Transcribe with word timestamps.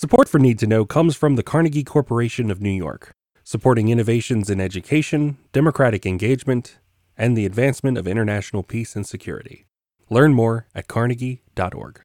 Support 0.00 0.30
for 0.30 0.38
Need 0.38 0.58
to 0.60 0.66
Know 0.66 0.86
comes 0.86 1.14
from 1.14 1.36
the 1.36 1.42
Carnegie 1.42 1.84
Corporation 1.84 2.50
of 2.50 2.62
New 2.62 2.70
York, 2.70 3.12
supporting 3.44 3.90
innovations 3.90 4.48
in 4.48 4.58
education, 4.58 5.36
democratic 5.52 6.06
engagement, 6.06 6.78
and 7.18 7.36
the 7.36 7.44
advancement 7.44 7.98
of 7.98 8.08
international 8.08 8.62
peace 8.62 8.96
and 8.96 9.06
security. 9.06 9.66
Learn 10.08 10.32
more 10.32 10.66
at 10.74 10.88
carnegie.org. 10.88 12.00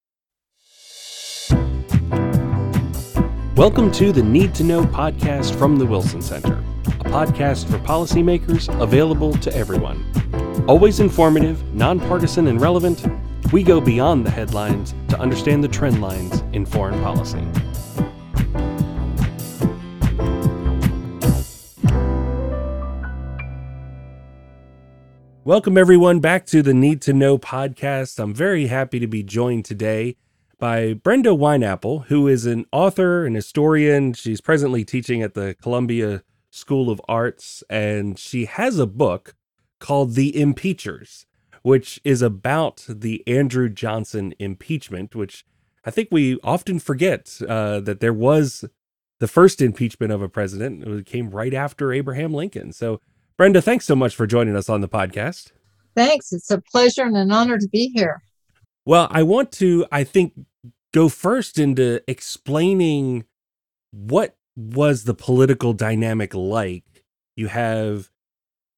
Welcome 3.55 3.93
to 3.93 4.11
the 4.11 4.23
Need 4.23 4.53
to 4.55 4.65
Know 4.65 4.83
podcast 4.83 5.57
from 5.57 5.77
the 5.77 5.85
Wilson 5.85 6.21
Center, 6.21 6.61
a 6.99 7.05
podcast 7.05 7.69
for 7.69 7.77
policymakers 7.77 8.67
available 8.81 9.31
to 9.35 9.55
everyone. 9.55 10.03
Always 10.67 10.99
informative, 10.99 11.63
nonpartisan, 11.73 12.47
and 12.47 12.59
relevant, 12.59 13.05
we 13.53 13.63
go 13.63 13.79
beyond 13.79 14.25
the 14.25 14.31
headlines 14.31 14.93
to 15.07 15.17
understand 15.17 15.63
the 15.63 15.69
trend 15.69 16.01
lines 16.01 16.43
in 16.51 16.65
foreign 16.65 17.01
policy. 17.01 17.47
Welcome, 25.47 25.77
everyone, 25.77 26.21
back 26.21 26.47
to 26.47 26.63
the 26.63 26.73
Need 26.73 27.03
to 27.03 27.13
Know 27.13 27.37
podcast. 27.37 28.17
I'm 28.17 28.33
very 28.33 28.65
happy 28.65 28.97
to 28.97 29.05
be 29.05 29.21
joined 29.21 29.63
today 29.63 30.17
by 30.57 30.93
Brenda 30.93 31.29
Wineapple, 31.29 32.07
who 32.07 32.27
is 32.27 32.47
an 32.47 32.65
author 32.71 33.27
and 33.27 33.35
historian. 33.35 34.13
She's 34.13 34.41
presently 34.41 34.83
teaching 34.83 35.21
at 35.21 35.35
the 35.35 35.55
Columbia 35.61 36.23
School 36.49 36.89
of 36.89 36.99
Arts, 37.07 37.63
and 37.69 38.17
she 38.17 38.45
has 38.45 38.79
a 38.79 38.87
book 38.87 39.35
called 39.79 40.15
The 40.15 40.35
Impeachers, 40.35 41.27
which 41.61 42.01
is 42.03 42.23
about 42.23 42.83
the 42.89 43.23
Andrew 43.27 43.69
Johnson 43.69 44.33
impeachment, 44.39 45.13
which 45.13 45.45
I 45.85 45.91
think 45.91 46.07
we 46.11 46.39
often 46.43 46.79
forget 46.79 47.39
uh, 47.47 47.81
that 47.81 47.99
there 47.99 48.13
was 48.13 48.65
the 49.19 49.27
first 49.27 49.61
impeachment 49.61 50.11
of 50.11 50.23
a 50.23 50.27
president. 50.27 50.83
It 50.87 51.05
came 51.05 51.29
right 51.29 51.53
after 51.53 51.93
Abraham 51.93 52.33
Lincoln. 52.33 52.73
So, 52.73 52.99
Brenda, 53.37 53.61
thanks 53.61 53.85
so 53.85 53.95
much 53.95 54.15
for 54.15 54.25
joining 54.25 54.55
us 54.55 54.69
on 54.69 54.81
the 54.81 54.87
podcast. 54.87 55.51
Thanks. 55.95 56.31
It's 56.31 56.51
a 56.51 56.61
pleasure 56.61 57.03
and 57.03 57.17
an 57.17 57.31
honor 57.31 57.57
to 57.57 57.67
be 57.67 57.91
here. 57.93 58.21
Well, 58.85 59.07
I 59.11 59.23
want 59.23 59.51
to, 59.53 59.85
I 59.91 60.03
think, 60.03 60.33
go 60.93 61.09
first 61.09 61.59
into 61.59 62.01
explaining 62.07 63.25
what 63.91 64.37
was 64.55 65.03
the 65.03 65.13
political 65.13 65.73
dynamic 65.73 66.33
like. 66.33 67.03
You 67.35 67.47
have 67.47 68.09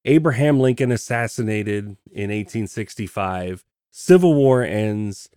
Abraham 0.04 0.58
Lincoln 0.58 0.90
assassinated 0.90 1.84
in 2.10 2.30
1865, 2.30 3.64
Civil 3.90 4.34
War 4.34 4.62
ends, 4.62 5.28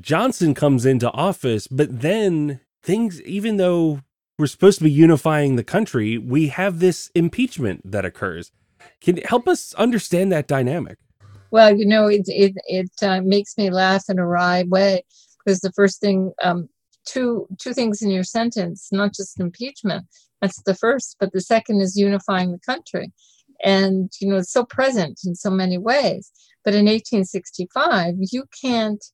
Johnson 0.00 0.54
comes 0.54 0.86
into 0.86 1.10
office, 1.10 1.66
but 1.66 2.00
then 2.00 2.60
things, 2.82 3.20
even 3.22 3.56
though 3.56 4.00
we're 4.42 4.48
supposed 4.48 4.78
to 4.78 4.84
be 4.84 4.90
unifying 4.90 5.54
the 5.54 5.62
country, 5.62 6.18
we 6.18 6.48
have 6.48 6.80
this 6.80 7.12
impeachment 7.14 7.80
that 7.88 8.04
occurs. 8.04 8.50
Can 9.00 9.16
you 9.16 9.22
help 9.24 9.46
us 9.46 9.72
understand 9.74 10.32
that 10.32 10.48
dynamic? 10.48 10.98
Well, 11.52 11.76
you 11.78 11.86
know, 11.86 12.08
it 12.08 12.22
it 12.26 12.54
it 12.66 12.90
uh, 13.02 13.20
makes 13.22 13.56
me 13.56 13.70
laugh 13.70 14.06
in 14.08 14.18
a 14.18 14.26
wry 14.26 14.64
way 14.66 15.04
because 15.38 15.60
the 15.60 15.70
first 15.70 16.00
thing, 16.00 16.32
um, 16.42 16.68
two 17.06 17.46
two 17.60 17.72
things 17.72 18.02
in 18.02 18.10
your 18.10 18.24
sentence, 18.24 18.88
not 18.90 19.14
just 19.14 19.38
impeachment. 19.38 20.06
That's 20.40 20.60
the 20.64 20.74
first, 20.74 21.18
but 21.20 21.32
the 21.32 21.40
second 21.40 21.80
is 21.80 21.96
unifying 21.96 22.50
the 22.50 22.58
country, 22.58 23.12
and 23.62 24.10
you 24.20 24.28
know, 24.28 24.38
it's 24.38 24.52
so 24.52 24.64
present 24.64 25.20
in 25.24 25.36
so 25.36 25.50
many 25.50 25.78
ways. 25.78 26.32
But 26.64 26.74
in 26.74 26.86
1865, 26.86 28.14
you 28.18 28.42
can't 28.60 29.04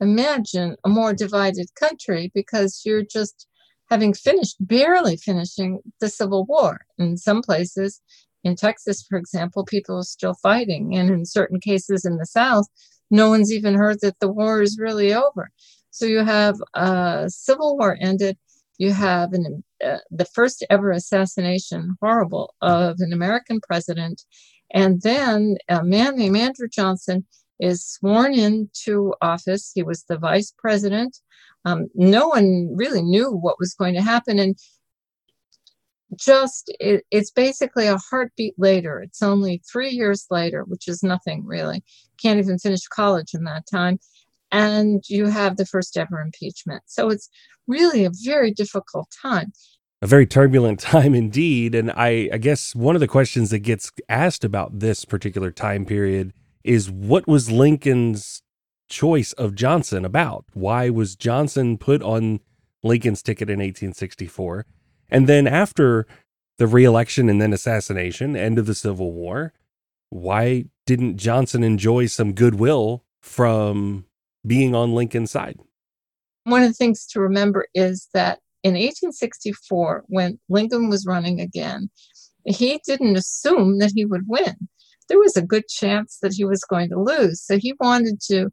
imagine 0.00 0.76
a 0.84 0.88
more 0.88 1.12
divided 1.12 1.74
country 1.74 2.30
because 2.32 2.82
you're 2.84 3.02
just 3.04 3.48
having 3.88 4.14
finished, 4.14 4.56
barely 4.60 5.16
finishing 5.16 5.80
the 6.00 6.08
Civil 6.08 6.44
War. 6.46 6.80
In 6.98 7.16
some 7.16 7.42
places, 7.42 8.00
in 8.44 8.56
Texas, 8.56 9.04
for 9.08 9.18
example, 9.18 9.64
people 9.64 9.98
are 9.98 10.04
still 10.04 10.34
fighting. 10.34 10.96
And 10.96 11.10
in 11.10 11.24
certain 11.24 11.60
cases 11.60 12.04
in 12.04 12.16
the 12.16 12.26
South, 12.26 12.66
no 13.10 13.28
one's 13.28 13.52
even 13.52 13.74
heard 13.74 14.00
that 14.00 14.18
the 14.20 14.28
war 14.30 14.62
is 14.62 14.78
really 14.78 15.14
over. 15.14 15.50
So 15.90 16.06
you 16.06 16.24
have 16.24 16.56
a 16.74 17.26
Civil 17.28 17.76
War 17.78 17.96
ended. 18.00 18.36
You 18.78 18.92
have 18.92 19.32
an, 19.32 19.64
uh, 19.84 19.98
the 20.10 20.26
first 20.26 20.64
ever 20.68 20.90
assassination, 20.90 21.96
horrible, 22.00 22.54
of 22.60 22.96
an 23.00 23.12
American 23.12 23.60
president. 23.60 24.22
And 24.72 25.00
then 25.02 25.56
a 25.68 25.82
man 25.82 26.16
named 26.16 26.36
Andrew 26.36 26.68
Johnson 26.68 27.24
is 27.60 27.86
sworn 27.86 28.34
into 28.34 29.14
office. 29.22 29.72
He 29.74 29.82
was 29.82 30.04
the 30.04 30.18
vice 30.18 30.52
president. 30.56 31.18
Um, 31.64 31.88
no 31.94 32.28
one 32.28 32.70
really 32.74 33.02
knew 33.02 33.30
what 33.30 33.58
was 33.58 33.74
going 33.74 33.94
to 33.94 34.02
happen. 34.02 34.38
And 34.38 34.56
just 36.14 36.72
it, 36.78 37.04
it's 37.10 37.30
basically 37.30 37.86
a 37.88 37.98
heartbeat 37.98 38.54
later. 38.58 39.00
It's 39.00 39.22
only 39.22 39.62
three 39.70 39.90
years 39.90 40.26
later, 40.30 40.62
which 40.64 40.86
is 40.86 41.02
nothing 41.02 41.44
really. 41.44 41.82
Can't 42.22 42.38
even 42.38 42.58
finish 42.58 42.86
college 42.86 43.34
in 43.34 43.44
that 43.44 43.64
time. 43.70 43.98
And 44.52 45.02
you 45.08 45.26
have 45.26 45.56
the 45.56 45.66
first 45.66 45.96
ever 45.96 46.20
impeachment. 46.20 46.84
So 46.86 47.10
it's 47.10 47.28
really 47.66 48.04
a 48.04 48.12
very 48.24 48.52
difficult 48.52 49.08
time. 49.20 49.52
A 50.02 50.06
very 50.06 50.26
turbulent 50.26 50.78
time 50.80 51.14
indeed. 51.14 51.74
And 51.74 51.90
I, 51.90 52.30
I 52.32 52.38
guess 52.38 52.74
one 52.74 52.94
of 52.94 53.00
the 53.00 53.08
questions 53.08 53.50
that 53.50 53.60
gets 53.60 53.90
asked 54.08 54.44
about 54.44 54.78
this 54.78 55.04
particular 55.04 55.50
time 55.50 55.84
period 55.84 56.32
is 56.66 56.90
what 56.90 57.26
was 57.26 57.50
Lincoln's 57.50 58.42
choice 58.88 59.32
of 59.32 59.54
Johnson 59.54 60.04
about? 60.04 60.44
Why 60.52 60.90
was 60.90 61.16
Johnson 61.16 61.78
put 61.78 62.02
on 62.02 62.40
Lincoln's 62.82 63.22
ticket 63.22 63.48
in 63.48 63.58
1864? 63.58 64.66
And 65.08 65.28
then 65.28 65.46
after 65.46 66.06
the 66.58 66.66
reelection 66.66 67.28
and 67.28 67.40
then 67.40 67.52
assassination, 67.52 68.36
end 68.36 68.58
of 68.58 68.66
the 68.66 68.74
Civil 68.74 69.12
War, 69.12 69.52
why 70.10 70.66
didn't 70.86 71.16
Johnson 71.16 71.62
enjoy 71.62 72.06
some 72.06 72.32
goodwill 72.32 73.04
from 73.20 74.04
being 74.46 74.74
on 74.74 74.94
Lincoln's 74.94 75.30
side? 75.30 75.58
One 76.44 76.62
of 76.62 76.68
the 76.68 76.74
things 76.74 77.06
to 77.08 77.20
remember 77.20 77.66
is 77.74 78.08
that 78.14 78.38
in 78.62 78.74
1864, 78.74 80.04
when 80.08 80.38
Lincoln 80.48 80.88
was 80.88 81.06
running 81.06 81.40
again, 81.40 81.90
he 82.44 82.80
didn't 82.86 83.16
assume 83.16 83.78
that 83.78 83.92
he 83.94 84.04
would 84.04 84.28
win 84.28 84.68
there 85.08 85.18
was 85.18 85.36
a 85.36 85.42
good 85.42 85.68
chance 85.68 86.18
that 86.22 86.32
he 86.34 86.44
was 86.44 86.64
going 86.64 86.88
to 86.90 87.00
lose. 87.00 87.40
So 87.42 87.58
he 87.58 87.74
wanted 87.80 88.20
to, 88.28 88.50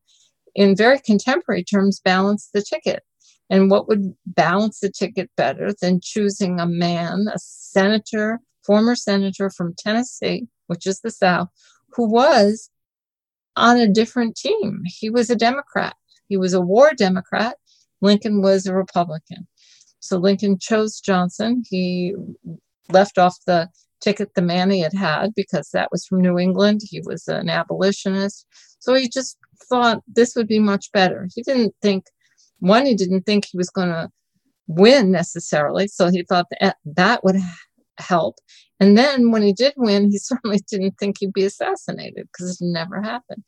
in 0.56 0.76
very 0.76 1.00
contemporary 1.00 1.64
terms, 1.64 2.00
balance 2.00 2.50
the 2.54 2.62
ticket. 2.62 3.04
And 3.50 3.70
what 3.70 3.88
would 3.88 4.16
balance 4.26 4.80
the 4.80 4.90
ticket 4.90 5.30
better 5.36 5.74
than 5.82 6.00
choosing 6.02 6.60
a 6.60 6.66
man, 6.66 7.28
a 7.34 7.38
senator, 7.38 8.40
former 8.66 8.96
senator 8.96 9.50
from 9.50 9.76
Tennessee, 9.78 10.48
which 10.68 10.88
is 10.88 11.02
the 11.02 11.12
South, 11.12 11.50
who 11.90 12.10
was 12.10 12.70
on 13.56 13.78
a 13.78 13.88
different 13.88 14.36
team? 14.36 14.82
He 14.86 15.10
was 15.10 15.30
a 15.30 15.36
Democrat. 15.36 15.96
He 16.30 16.38
was 16.38 16.54
a 16.54 16.62
war 16.62 16.92
Democrat. 16.96 17.58
Lincoln 18.02 18.42
was 18.42 18.66
a 18.66 18.74
Republican. 18.74 19.48
So 20.00 20.18
Lincoln 20.18 20.58
chose 20.60 21.00
Johnson. 21.00 21.64
He 21.70 22.16
left 22.90 23.18
off 23.18 23.38
the 23.46 23.70
ticket 24.04 24.34
the 24.36 24.42
man 24.42 24.70
he 24.70 24.82
had 24.82 24.94
had 24.94 25.34
because 25.36 25.70
that 25.72 25.90
was 25.92 26.06
from 26.06 26.22
New 26.22 26.38
England. 26.38 26.82
He 26.84 27.02
was 27.06 27.28
an 27.28 27.50
abolitionist. 27.50 28.46
So 28.80 28.94
he 28.94 29.08
just 29.08 29.38
thought 29.70 30.04
this 30.08 30.36
would 30.36 30.48
be 30.48 30.60
much 30.60 30.92
better. 30.92 31.28
He 31.34 31.42
didn't 31.42 31.74
think, 31.82 32.06
one, 32.60 32.86
he 32.86 32.96
didn't 32.96 33.22
think 33.22 33.46
he 33.46 33.58
was 33.58 33.70
going 33.70 33.90
to 33.90 34.10
win 34.68 35.12
necessarily. 35.12 35.88
So 35.88 36.10
he 36.10 36.24
thought 36.24 36.48
that 36.52 36.78
that 36.86 37.24
would 37.24 37.38
help. 37.98 38.40
And 38.80 38.98
then 38.98 39.32
when 39.32 39.42
he 39.42 39.54
did 39.54 39.74
win, 39.78 40.12
he 40.12 40.18
certainly 40.20 40.60
didn't 40.70 40.96
think 41.00 41.18
he'd 41.20 41.34
be 41.34 41.46
assassinated 41.46 42.28
because 42.32 42.62
it 42.62 42.66
never 42.66 43.02
happened. 43.02 43.44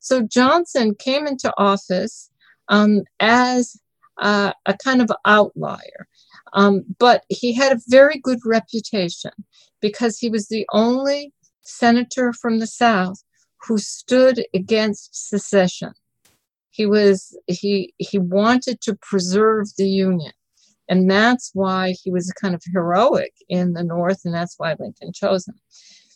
So 0.00 0.22
Johnson 0.22 0.94
came 0.94 1.26
into 1.26 1.52
office 1.58 2.30
um, 2.68 3.02
as 3.20 3.76
uh, 4.18 4.52
a 4.66 4.76
kind 4.76 5.02
of 5.02 5.10
outlier. 5.24 6.08
Um, 6.54 6.84
but 6.98 7.24
he 7.28 7.52
had 7.52 7.72
a 7.72 7.80
very 7.88 8.18
good 8.18 8.38
reputation 8.44 9.32
because 9.80 10.18
he 10.18 10.28
was 10.28 10.48
the 10.48 10.66
only 10.72 11.32
senator 11.62 12.32
from 12.32 12.58
the 12.58 12.66
South 12.66 13.22
who 13.66 13.78
stood 13.78 14.44
against 14.54 15.28
secession. 15.28 15.92
He 16.70 16.86
was 16.86 17.36
he 17.46 17.92
he 17.98 18.18
wanted 18.18 18.80
to 18.82 18.96
preserve 18.96 19.66
the 19.76 19.88
Union. 19.88 20.32
And 20.88 21.10
that's 21.10 21.50
why 21.52 21.94
he 22.02 22.10
was 22.10 22.32
kind 22.32 22.54
of 22.54 22.62
heroic 22.72 23.34
in 23.48 23.74
the 23.74 23.84
North, 23.84 24.22
and 24.24 24.32
that's 24.32 24.54
why 24.56 24.74
Lincoln 24.78 25.12
chose 25.12 25.46
him. 25.46 25.60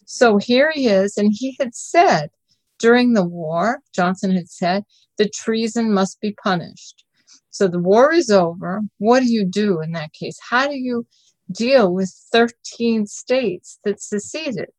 So 0.07 0.39
here 0.39 0.73
he 0.73 0.89
is, 0.89 1.19
and 1.19 1.31
he 1.31 1.57
had 1.61 1.75
said 1.75 2.31
during 2.79 3.13
the 3.13 3.25
war, 3.25 3.81
Johnson 3.95 4.33
had 4.33 4.49
said, 4.49 4.85
the 5.17 5.29
treason 5.29 5.93
must 5.93 6.21
be 6.21 6.35
punished. 6.43 7.05
So 7.51 7.69
the 7.69 7.79
war 7.79 8.13
is 8.13 8.31
over. 8.31 8.81
What 8.99 9.21
do 9.21 9.33
you 9.33 9.45
do 9.45 9.81
in 9.81 9.93
that 9.93 10.13
case? 10.13 10.39
How 10.51 10.67
do 10.67 10.75
you 10.75 11.07
deal 11.53 11.93
with 11.93 12.13
13 12.33 13.07
states 13.07 13.79
that 13.85 14.01
seceded? 14.01 14.71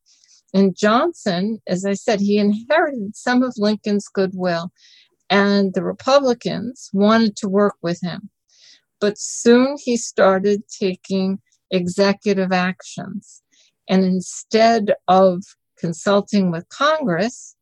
And 0.53 0.75
Johnson, 0.75 1.59
as 1.67 1.85
I 1.85 1.93
said, 1.93 2.19
he 2.19 2.37
inherited 2.37 3.15
some 3.15 3.41
of 3.41 3.55
Lincoln's 3.57 4.07
goodwill, 4.07 4.71
and 5.29 5.73
the 5.73 5.83
Republicans 5.83 6.89
wanted 6.93 7.35
to 7.37 7.49
work 7.49 7.75
with 7.81 7.99
him. 8.01 8.29
But 9.01 9.17
soon 9.17 9.77
he 9.83 9.97
started 9.97 10.63
taking 10.69 11.39
executive 11.71 12.51
actions. 12.51 13.41
And 13.89 14.03
instead 14.05 14.93
of 15.07 15.43
consulting 15.77 16.51
with 16.51 16.69
Congress, 16.69 17.55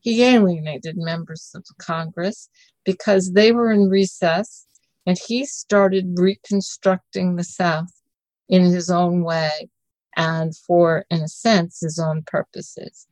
he 0.00 0.24
alienated 0.24 0.96
members 0.98 1.52
of 1.54 1.64
Congress 1.78 2.48
because 2.84 3.32
they 3.32 3.52
were 3.52 3.70
in 3.70 3.88
recess 3.88 4.66
and 5.06 5.16
he 5.28 5.46
started 5.46 6.16
reconstructing 6.16 7.36
the 7.36 7.44
South 7.44 8.01
in 8.48 8.64
his 8.64 8.90
own 8.90 9.22
way 9.22 9.70
and 10.16 10.56
for, 10.56 11.04
in 11.10 11.20
a 11.20 11.28
sense, 11.28 11.80
his 11.80 11.98
own 11.98 12.22
purposes. 12.26 13.06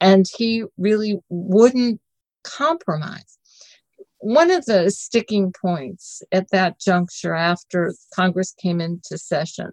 And 0.00 0.26
he 0.36 0.64
really 0.76 1.20
wouldn't 1.28 2.00
compromise. 2.42 3.38
One 4.18 4.50
of 4.50 4.64
the 4.66 4.90
sticking 4.90 5.52
points 5.52 6.22
at 6.32 6.50
that 6.50 6.80
juncture 6.80 7.34
after 7.34 7.94
Congress 8.14 8.52
came 8.52 8.80
into 8.80 9.18
session 9.18 9.70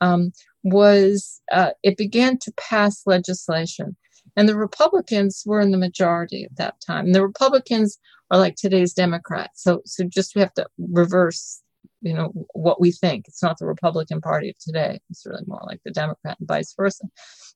um, 0.00 0.32
was 0.62 1.40
uh, 1.52 1.70
it 1.82 1.96
began 1.96 2.38
to 2.38 2.52
pass 2.56 3.02
legislation. 3.06 3.96
And 4.36 4.48
the 4.48 4.56
Republicans 4.56 5.42
were 5.44 5.60
in 5.60 5.70
the 5.70 5.78
majority 5.78 6.44
at 6.44 6.56
that 6.56 6.80
time. 6.84 7.06
And 7.06 7.14
the 7.14 7.26
Republicans 7.26 7.98
are 8.30 8.38
like 8.38 8.56
today's 8.56 8.92
Democrats. 8.92 9.62
So, 9.62 9.82
so 9.84 10.04
just 10.04 10.34
we 10.34 10.40
have 10.40 10.54
to 10.54 10.66
reverse, 10.78 11.62
you 12.02 12.14
know, 12.14 12.32
what 12.52 12.80
we 12.80 12.92
think. 12.92 13.26
It's 13.28 13.42
not 13.42 13.58
the 13.58 13.66
Republican 13.66 14.20
Party 14.20 14.50
of 14.50 14.58
today. 14.58 15.00
It's 15.10 15.26
really 15.26 15.44
more 15.46 15.62
like 15.66 15.80
the 15.84 15.90
Democrat 15.90 16.36
and 16.38 16.48
vice 16.48 16.74
versa. 16.76 17.04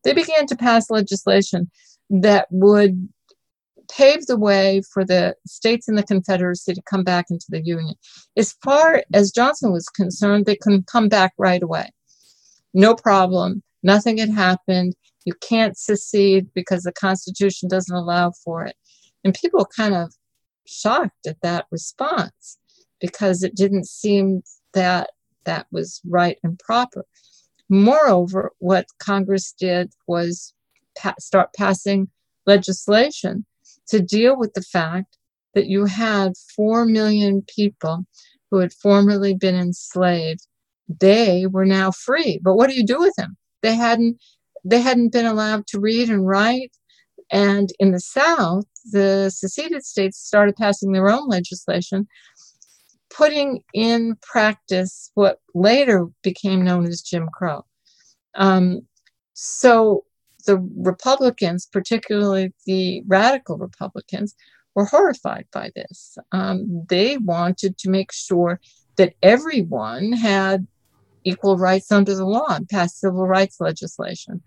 They 0.05 0.13
began 0.13 0.47
to 0.47 0.57
pass 0.57 0.91
legislation 0.91 1.71
that 2.11 2.47
would 2.51 3.09
pave 3.91 4.27
the 4.27 4.39
way 4.39 4.83
for 4.93 5.05
the 5.05 5.37
states 5.47 5.89
in 5.89 5.95
the 5.95 6.03
Confederacy 6.03 6.75
to 6.75 6.83
come 6.83 7.05
back 7.05 7.27
into 7.31 7.47
the 7.49 7.65
Union. 7.65 7.95
As 8.37 8.55
far 8.65 9.03
as 9.13 9.31
Johnson 9.31 9.73
was 9.73 9.89
concerned, 9.89 10.47
they 10.47 10.57
can 10.57 10.83
come 10.83 11.09
back 11.09 11.33
right 11.39 11.63
away. 11.63 11.91
No 12.73 12.95
problem. 12.95 13.63
Nothing 13.83 14.19
had 14.19 14.31
happened. 14.31 14.95
You 15.25 15.35
can't 15.41 15.77
secede 15.77 16.49
because 16.55 16.83
the 16.83 16.93
Constitution 16.93 17.69
doesn't 17.69 17.95
allow 17.95 18.33
for 18.45 18.65
it. 18.65 18.77
And 19.23 19.35
people 19.35 19.65
kind 19.65 19.95
of 19.95 20.13
shocked 20.67 21.27
at 21.27 21.41
that 21.43 21.67
response 21.71 22.59
because 23.05 23.43
it 23.43 23.55
didn't 23.55 23.87
seem 23.87 24.43
that 24.73 25.11
that 25.45 25.67
was 25.71 26.01
right 26.09 26.39
and 26.43 26.59
proper. 26.59 27.05
Moreover, 27.69 28.53
what 28.61 28.87
Congress 28.99 29.53
did 29.53 29.93
was 30.07 30.55
pa- 30.97 31.21
start 31.21 31.51
passing 31.55 32.09
legislation 32.47 33.45
to 33.89 34.01
deal 34.01 34.39
with 34.39 34.55
the 34.55 34.63
fact 34.63 35.19
that 35.53 35.67
you 35.67 35.85
had 35.85 36.33
4 36.57 36.87
million 36.87 37.43
people 37.43 38.07
who 38.51 38.57
had 38.57 38.73
formerly 38.73 39.35
been 39.35 39.55
enslaved. 39.55 40.47
They 40.89 41.45
were 41.45 41.67
now 41.67 41.91
free. 41.91 42.41
But 42.43 42.55
what 42.55 42.71
do 42.71 42.75
you 42.75 42.87
do 42.87 43.01
with 43.01 43.15
them? 43.17 43.37
They 43.61 43.75
hadn't 43.75 44.17
they 44.65 44.81
hadn't 44.81 45.13
been 45.13 45.27
allowed 45.27 45.67
to 45.67 45.79
read 45.79 46.09
and 46.09 46.27
write. 46.27 46.73
And 47.31 47.69
in 47.79 47.93
the 47.93 48.01
South, 48.01 48.65
the 48.93 49.31
seceded 49.31 49.85
states 49.85 50.19
started 50.19 50.57
passing 50.57 50.93
their 50.93 51.11
own 51.11 51.29
legislation, 51.29 52.07
putting 53.17 53.63
in 53.73 54.17
practice 54.23 55.11
what 55.15 55.39
later 55.55 56.09
became 56.23 56.65
known 56.65 56.87
as 56.87 57.01
Jim 57.01 57.29
Crow. 57.33 57.65
Um, 58.35 58.83
so 59.35 60.05
the 60.47 60.59
Republicans, 60.77 61.67
particularly 61.67 62.53
the 62.67 63.03
radical 63.07 63.57
Republicans, 63.57 64.35
were 64.75 64.85
horrified 64.85 65.47
by 65.53 65.71
this. 65.77 66.19
Um, 66.33 66.85
they 66.89 67.17
wanted 67.19 67.79
to 67.79 67.91
make 67.91 68.13
sure 68.13 68.61
that 68.97 69.15
everyone 69.23 70.13
had 70.13 70.67
equal 71.23 71.57
rights 71.57 71.91
under 71.91 72.15
the 72.15 72.27
law 72.27 72.49
and 72.49 72.69
passed 72.69 73.01
civil 73.01 73.27
rights 73.27 73.61
legislation. 73.61 74.43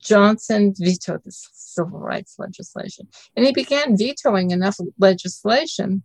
Johnson 0.00 0.74
vetoed 0.76 1.22
the 1.24 1.32
civil 1.32 1.98
rights 1.98 2.34
legislation. 2.38 3.08
And 3.36 3.46
he 3.46 3.52
began 3.52 3.96
vetoing 3.96 4.50
enough 4.50 4.78
legislation 4.98 6.02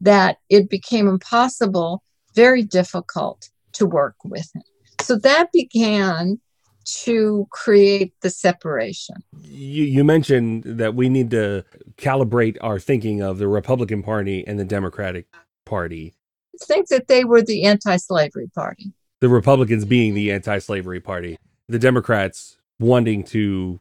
that 0.00 0.38
it 0.48 0.68
became 0.68 1.08
impossible, 1.08 2.02
very 2.34 2.62
difficult 2.62 3.50
to 3.72 3.86
work 3.86 4.16
with 4.24 4.48
him. 4.54 4.62
So 5.00 5.16
that 5.16 5.52
began 5.52 6.40
to 6.86 7.46
create 7.50 8.14
the 8.20 8.30
separation. 8.30 9.16
You, 9.42 9.84
you 9.84 10.04
mentioned 10.04 10.62
that 10.64 10.94
we 10.94 11.08
need 11.08 11.30
to 11.32 11.64
calibrate 11.96 12.56
our 12.60 12.78
thinking 12.78 13.20
of 13.22 13.38
the 13.38 13.48
Republican 13.48 14.02
Party 14.02 14.46
and 14.46 14.58
the 14.58 14.64
Democratic 14.64 15.26
Party. 15.64 16.14
Think 16.62 16.88
that 16.88 17.08
they 17.08 17.24
were 17.24 17.42
the 17.42 17.64
anti 17.64 17.96
slavery 17.96 18.48
party. 18.54 18.92
The 19.20 19.28
Republicans 19.28 19.84
being 19.84 20.14
the 20.14 20.30
anti 20.32 20.58
slavery 20.58 21.00
party, 21.00 21.38
the 21.68 21.78
Democrats 21.78 22.56
wanting 22.78 23.24
to 23.24 23.80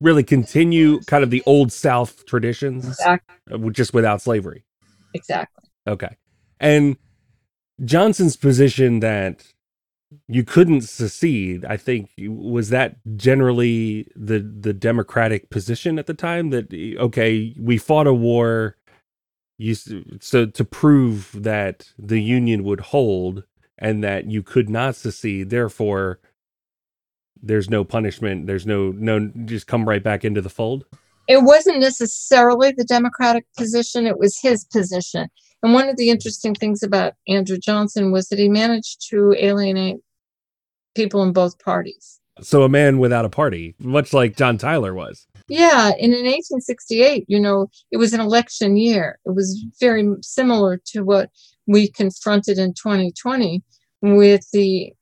really 0.00 0.24
continue 0.24 1.00
kind 1.00 1.22
of 1.22 1.30
the 1.30 1.42
old 1.46 1.72
South 1.72 2.24
traditions, 2.26 2.86
exactly. 2.86 3.36
Uh, 3.52 3.70
just 3.70 3.92
without 3.92 4.22
slavery. 4.22 4.64
Exactly. 5.14 5.70
Okay. 5.86 6.16
And 6.60 6.96
Johnson's 7.84 8.36
position 8.36 9.00
that 9.00 9.44
you 10.26 10.42
couldn't 10.42 10.82
secede. 10.82 11.64
I 11.64 11.76
think 11.76 12.10
was 12.18 12.70
that 12.70 12.96
generally 13.16 14.08
the 14.16 14.40
the 14.40 14.72
Democratic 14.72 15.50
position 15.50 15.98
at 15.98 16.06
the 16.06 16.14
time 16.14 16.50
that 16.50 16.72
okay, 16.98 17.54
we 17.58 17.78
fought 17.78 18.06
a 18.06 18.14
war, 18.14 18.76
you 19.58 19.74
so 20.20 20.46
to 20.46 20.64
prove 20.64 21.30
that 21.34 21.92
the 21.98 22.20
Union 22.20 22.64
would 22.64 22.80
hold 22.80 23.44
and 23.78 24.02
that 24.02 24.30
you 24.30 24.42
could 24.42 24.68
not 24.68 24.96
secede. 24.96 25.50
Therefore, 25.50 26.20
there's 27.40 27.70
no 27.70 27.84
punishment. 27.84 28.46
There's 28.46 28.66
no 28.66 28.90
no 28.92 29.30
just 29.44 29.66
come 29.66 29.88
right 29.88 30.02
back 30.02 30.24
into 30.24 30.40
the 30.40 30.50
fold. 30.50 30.84
It 31.28 31.42
wasn't 31.42 31.80
necessarily 31.80 32.72
the 32.72 32.84
Democratic 32.84 33.46
position; 33.56 34.06
it 34.06 34.18
was 34.18 34.38
his 34.40 34.64
position. 34.64 35.28
And 35.62 35.74
one 35.74 35.88
of 35.88 35.96
the 35.96 36.10
interesting 36.10 36.54
things 36.54 36.82
about 36.82 37.14
Andrew 37.26 37.58
Johnson 37.58 38.12
was 38.12 38.28
that 38.28 38.38
he 38.38 38.48
managed 38.48 39.08
to 39.10 39.34
alienate 39.38 39.96
people 40.94 41.22
in 41.22 41.32
both 41.32 41.58
parties. 41.58 42.20
So 42.40 42.62
a 42.62 42.68
man 42.68 42.98
without 42.98 43.24
a 43.24 43.28
party, 43.28 43.74
much 43.80 44.12
like 44.12 44.36
John 44.36 44.58
Tyler 44.58 44.94
was. 44.94 45.26
Yeah, 45.48 45.88
and 45.88 46.12
in 46.12 46.24
1868, 46.26 47.24
you 47.26 47.40
know, 47.40 47.68
it 47.90 47.96
was 47.96 48.12
an 48.12 48.20
election 48.20 48.76
year. 48.76 49.18
It 49.24 49.34
was 49.34 49.64
very 49.80 50.06
similar 50.20 50.80
to 50.92 51.02
what 51.02 51.30
we 51.66 51.90
confronted 51.90 52.58
in 52.58 52.74
2020 52.74 53.62
with 54.02 54.48
the 54.52 54.92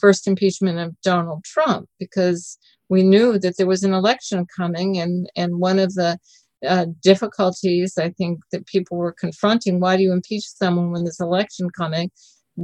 first 0.00 0.26
impeachment 0.26 0.78
of 0.78 1.00
Donald 1.02 1.44
Trump, 1.44 1.88
because 1.98 2.58
we 2.94 3.02
knew 3.02 3.38
that 3.38 3.56
there 3.58 3.66
was 3.66 3.82
an 3.82 3.92
election 3.92 4.46
coming, 4.56 4.98
and 4.98 5.28
and 5.36 5.60
one 5.60 5.78
of 5.78 5.94
the 5.94 6.18
uh, 6.66 6.86
difficulties 7.02 7.98
I 7.98 8.10
think 8.10 8.40
that 8.52 8.66
people 8.66 8.96
were 8.96 9.12
confronting. 9.12 9.80
Why 9.80 9.96
do 9.96 10.02
you 10.02 10.12
impeach 10.12 10.44
someone 10.46 10.92
when 10.92 11.04
there's 11.04 11.20
election 11.20 11.68
coming? 11.76 12.10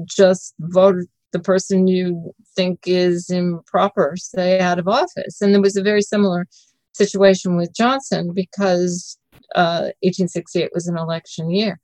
Just 0.07 0.55
vote 0.61 1.05
the 1.33 1.41
person 1.41 1.87
you 1.87 2.33
think 2.57 2.81
is 2.87 3.31
improper 3.31 4.15
say 4.17 4.59
out 4.59 4.79
of 4.79 4.89
office. 4.89 5.41
And 5.41 5.55
there 5.55 5.61
was 5.61 5.77
a 5.77 5.83
very 5.83 6.03
similar 6.03 6.47
situation 6.93 7.57
with 7.57 7.75
Johnson 7.75 8.33
because 8.35 9.19
uh, 9.55 9.91
1868 10.03 10.71
was 10.73 10.87
an 10.87 10.97
election 10.97 11.51
year. 11.51 11.81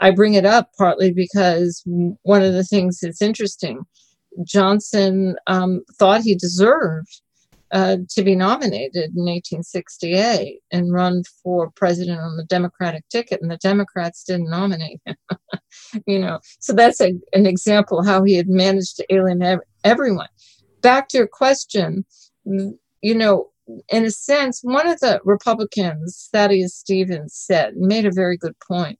I 0.00 0.12
bring 0.12 0.34
it 0.34 0.44
up 0.44 0.70
partly 0.78 1.12
because 1.12 1.82
one 2.22 2.42
of 2.42 2.52
the 2.52 2.64
things 2.64 3.00
that's 3.00 3.22
interesting, 3.22 3.82
Johnson 4.44 5.36
um, 5.48 5.82
thought 5.98 6.22
he 6.22 6.36
deserved 6.36 7.20
uh, 7.70 7.98
to 8.08 8.22
be 8.22 8.34
nominated 8.34 9.10
in 9.16 9.24
1868 9.24 10.60
and 10.72 10.92
run 10.92 11.22
for 11.42 11.70
president 11.72 12.20
on 12.20 12.36
the 12.36 12.44
Democratic 12.44 13.08
ticket, 13.10 13.40
and 13.42 13.50
the 13.50 13.58
Democrats 13.58 14.24
didn't 14.24 14.50
nominate 14.50 15.00
him. 15.04 15.16
you 16.06 16.18
know, 16.18 16.40
so 16.60 16.72
that's 16.72 17.00
a, 17.00 17.12
an 17.32 17.46
example 17.46 18.02
how 18.02 18.22
he 18.22 18.34
had 18.34 18.48
managed 18.48 18.96
to 18.96 19.14
alienate 19.14 19.58
everyone. 19.84 20.28
Back 20.80 21.08
to 21.08 21.18
your 21.18 21.26
question, 21.26 22.04
you 22.44 23.14
know, 23.14 23.48
in 23.90 24.04
a 24.04 24.10
sense, 24.10 24.60
one 24.62 24.88
of 24.88 25.00
the 25.00 25.20
Republicans, 25.24 26.28
Thaddeus 26.32 26.74
Stevens, 26.74 27.34
said, 27.34 27.76
made 27.76 28.06
a 28.06 28.12
very 28.12 28.36
good 28.36 28.54
point. 28.66 28.98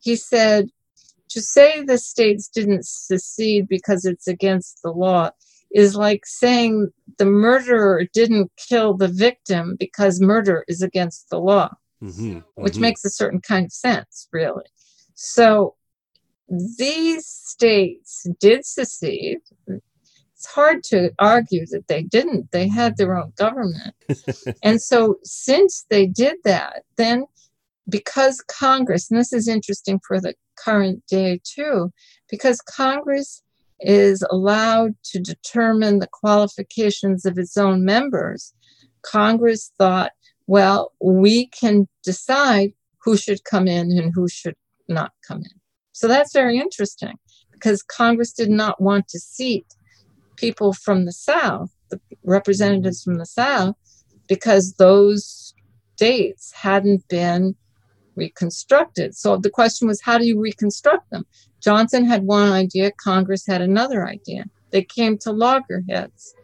He 0.00 0.16
said, 0.16 0.70
to 1.28 1.40
say 1.40 1.84
the 1.84 1.98
states 1.98 2.48
didn't 2.48 2.84
secede 2.84 3.68
because 3.68 4.04
it's 4.04 4.26
against 4.26 4.80
the 4.82 4.90
law 4.90 5.30
is 5.72 5.96
like 5.96 6.26
saying 6.26 6.90
the 7.18 7.24
murderer 7.24 8.04
didn't 8.12 8.50
kill 8.56 8.94
the 8.94 9.08
victim 9.08 9.76
because 9.78 10.20
murder 10.20 10.64
is 10.68 10.82
against 10.82 11.30
the 11.30 11.38
law, 11.38 11.70
mm-hmm, 12.02 12.40
which 12.54 12.74
mm-hmm. 12.74 12.82
makes 12.82 13.04
a 13.04 13.10
certain 13.10 13.40
kind 13.40 13.66
of 13.66 13.72
sense, 13.72 14.28
really. 14.32 14.64
So 15.14 15.76
these 16.48 17.26
states 17.26 18.26
did 18.40 18.64
secede. 18.64 19.38
It's 19.68 20.46
hard 20.46 20.82
to 20.84 21.10
argue 21.18 21.66
that 21.66 21.86
they 21.86 22.02
didn't. 22.02 22.50
They 22.50 22.66
had 22.66 22.96
their 22.96 23.16
own 23.16 23.32
government. 23.36 23.94
and 24.62 24.80
so, 24.80 25.18
since 25.22 25.84
they 25.90 26.06
did 26.06 26.36
that, 26.44 26.84
then 26.96 27.26
because 27.88 28.42
Congress, 28.48 29.10
and 29.10 29.20
this 29.20 29.32
is 29.32 29.48
interesting 29.48 30.00
for 30.06 30.20
the 30.20 30.34
current 30.56 31.04
day 31.06 31.40
too, 31.44 31.92
because 32.30 32.60
Congress 32.62 33.42
is 33.80 34.24
allowed 34.30 34.94
to 35.04 35.18
determine 35.18 35.98
the 35.98 36.08
qualifications 36.08 37.24
of 37.24 37.38
its 37.38 37.56
own 37.56 37.84
members, 37.84 38.54
Congress 39.02 39.72
thought, 39.78 40.12
well, 40.46 40.92
we 41.00 41.46
can 41.48 41.88
decide 42.02 42.72
who 43.02 43.16
should 43.16 43.44
come 43.44 43.66
in 43.66 43.90
and 43.92 44.12
who 44.14 44.28
should 44.28 44.56
not 44.88 45.12
come 45.26 45.38
in. 45.38 45.60
So 45.92 46.08
that's 46.08 46.32
very 46.32 46.58
interesting 46.58 47.14
because 47.52 47.82
Congress 47.82 48.32
did 48.32 48.50
not 48.50 48.80
want 48.80 49.08
to 49.08 49.18
seat 49.18 49.66
people 50.36 50.72
from 50.72 51.04
the 51.04 51.12
South, 51.12 51.70
the 51.90 52.00
representatives 52.24 53.02
from 53.02 53.14
the 53.14 53.26
South, 53.26 53.76
because 54.28 54.74
those 54.74 55.54
states 55.96 56.52
hadn't 56.52 57.06
been 57.08 57.54
reconstructed. 58.16 59.14
So 59.14 59.36
the 59.36 59.50
question 59.50 59.88
was, 59.88 60.00
how 60.00 60.18
do 60.18 60.26
you 60.26 60.40
reconstruct 60.40 61.10
them? 61.10 61.24
Johnson 61.60 62.04
had 62.04 62.24
one 62.24 62.50
idea, 62.50 62.92
Congress 62.92 63.46
had 63.46 63.60
another 63.60 64.06
idea. 64.06 64.44
They 64.70 64.82
came 64.82 65.18
to 65.18 65.32
loggerheads. 65.32 66.34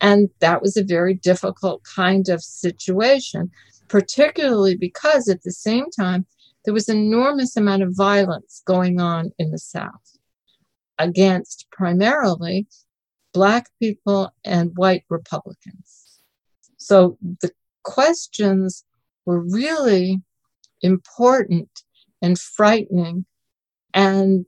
And 0.00 0.30
that 0.40 0.62
was 0.62 0.76
a 0.76 0.84
very 0.84 1.14
difficult 1.14 1.82
kind 1.84 2.28
of 2.28 2.42
situation, 2.42 3.50
particularly 3.88 4.76
because 4.76 5.28
at 5.28 5.42
the 5.42 5.52
same 5.52 5.90
time, 5.90 6.26
there 6.64 6.74
was 6.74 6.88
enormous 6.88 7.56
amount 7.56 7.82
of 7.82 7.96
violence 7.96 8.62
going 8.66 9.00
on 9.00 9.30
in 9.38 9.52
the 9.52 9.58
South 9.58 10.18
against 10.98 11.66
primarily 11.70 12.66
Black 13.32 13.68
people 13.80 14.30
and 14.44 14.72
white 14.76 15.04
Republicans. 15.08 16.20
So 16.76 17.18
the 17.40 17.52
questions 17.82 18.84
were 19.24 19.40
really 19.40 20.22
important 20.82 21.82
and 22.22 22.38
frightening 22.38 23.26
and 23.96 24.44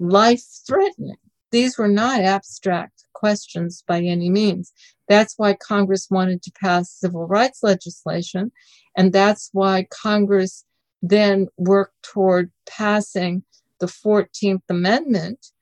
life 0.00 0.42
threatening. 0.66 1.16
These 1.50 1.78
were 1.78 1.88
not 1.88 2.20
abstract 2.20 3.04
questions 3.14 3.82
by 3.86 4.00
any 4.00 4.28
means. 4.28 4.72
That's 5.08 5.34
why 5.38 5.54
Congress 5.54 6.08
wanted 6.10 6.42
to 6.42 6.52
pass 6.60 6.90
civil 6.90 7.26
rights 7.26 7.62
legislation, 7.62 8.52
and 8.94 9.12
that's 9.12 9.48
why 9.52 9.86
Congress 9.90 10.64
then 11.00 11.46
worked 11.56 12.02
toward 12.02 12.50
passing 12.68 13.44
the 13.78 13.86
14th 13.86 14.62
Amendment. 14.68 15.52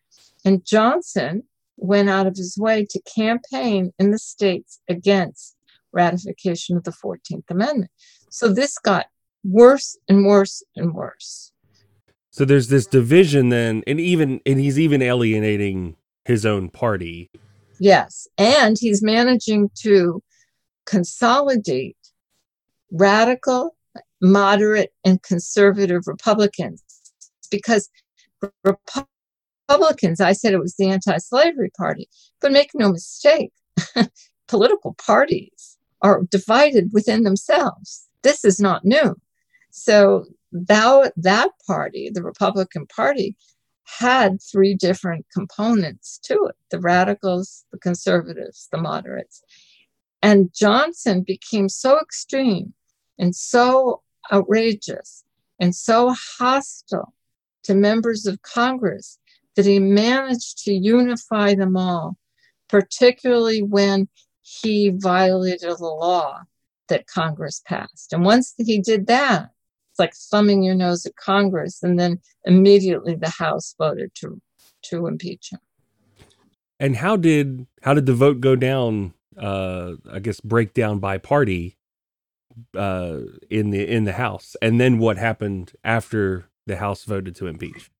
And 0.44 0.64
Johnson 0.64 1.44
went 1.76 2.08
out 2.08 2.26
of 2.26 2.36
his 2.36 2.56
way 2.56 2.86
to 2.88 3.00
campaign 3.02 3.92
in 3.98 4.10
the 4.10 4.18
states 4.18 4.80
against 4.88 5.56
ratification 5.92 6.76
of 6.76 6.84
the 6.84 6.90
14th 6.90 7.50
Amendment. 7.50 7.90
So 8.30 8.48
this 8.48 8.78
got 8.78 9.06
worse 9.44 9.98
and 10.08 10.24
worse 10.24 10.62
and 10.74 10.94
worse. 10.94 11.52
So 12.36 12.44
there's 12.44 12.68
this 12.68 12.86
division 12.86 13.48
then, 13.48 13.82
and 13.86 13.98
even 13.98 14.42
and 14.44 14.60
he's 14.60 14.78
even 14.78 15.00
alienating 15.00 15.96
his 16.26 16.44
own 16.44 16.68
party. 16.68 17.30
Yes, 17.80 18.28
and 18.36 18.76
he's 18.78 19.02
managing 19.02 19.70
to 19.76 20.22
consolidate 20.84 21.96
radical, 22.92 23.74
moderate, 24.20 24.92
and 25.02 25.22
conservative 25.22 26.02
Republicans 26.06 26.84
because 27.50 27.88
Republicans, 28.62 30.20
I 30.20 30.32
said 30.32 30.52
it 30.52 30.58
was 30.58 30.76
the 30.76 30.90
anti-slavery 30.90 31.70
party, 31.74 32.06
but 32.42 32.52
make 32.52 32.72
no 32.74 32.92
mistake, 32.92 33.54
political 34.46 34.92
parties 34.94 35.78
are 36.02 36.20
divided 36.30 36.90
within 36.92 37.22
themselves. 37.22 38.06
This 38.22 38.44
is 38.44 38.60
not 38.60 38.84
new. 38.84 39.16
So 39.70 40.26
that, 40.66 41.12
that 41.16 41.50
party, 41.66 42.10
the 42.12 42.22
Republican 42.22 42.86
Party, 42.86 43.36
had 43.98 44.38
three 44.42 44.74
different 44.74 45.26
components 45.32 46.18
to 46.24 46.34
it 46.46 46.56
the 46.70 46.80
radicals, 46.80 47.64
the 47.70 47.78
conservatives, 47.78 48.68
the 48.72 48.78
moderates. 48.78 49.42
And 50.22 50.52
Johnson 50.52 51.22
became 51.22 51.68
so 51.68 52.00
extreme 52.00 52.74
and 53.18 53.34
so 53.34 54.02
outrageous 54.32 55.24
and 55.60 55.74
so 55.74 56.14
hostile 56.38 57.14
to 57.64 57.74
members 57.74 58.26
of 58.26 58.42
Congress 58.42 59.18
that 59.54 59.66
he 59.66 59.78
managed 59.78 60.64
to 60.64 60.72
unify 60.72 61.54
them 61.54 61.76
all, 61.76 62.16
particularly 62.68 63.62
when 63.62 64.08
he 64.42 64.90
violated 64.94 65.70
a 65.70 65.84
law 65.84 66.42
that 66.88 67.06
Congress 67.06 67.62
passed. 67.64 68.12
And 68.12 68.24
once 68.24 68.54
he 68.58 68.80
did 68.80 69.06
that, 69.08 69.50
it's 69.96 70.00
like 70.00 70.14
thumbing 70.14 70.62
your 70.62 70.74
nose 70.74 71.06
at 71.06 71.16
Congress, 71.16 71.82
and 71.82 71.98
then 71.98 72.20
immediately 72.44 73.14
the 73.14 73.30
House 73.30 73.74
voted 73.78 74.14
to 74.16 74.40
to 74.82 75.06
impeach 75.06 75.52
him. 75.52 75.60
And 76.78 76.96
how 76.96 77.16
did 77.16 77.66
how 77.82 77.94
did 77.94 78.06
the 78.06 78.14
vote 78.14 78.40
go 78.40 78.56
down? 78.56 79.14
Uh, 79.36 79.92
I 80.10 80.18
guess 80.18 80.40
break 80.40 80.72
down 80.74 80.98
by 80.98 81.18
party 81.18 81.76
uh, 82.76 83.20
in 83.50 83.70
the 83.70 83.88
in 83.88 84.04
the 84.04 84.12
House, 84.12 84.54
and 84.60 84.78
then 84.80 84.98
what 84.98 85.16
happened 85.16 85.72
after 85.82 86.48
the 86.66 86.76
House 86.76 87.04
voted 87.04 87.34
to 87.36 87.46
impeach? 87.46 87.90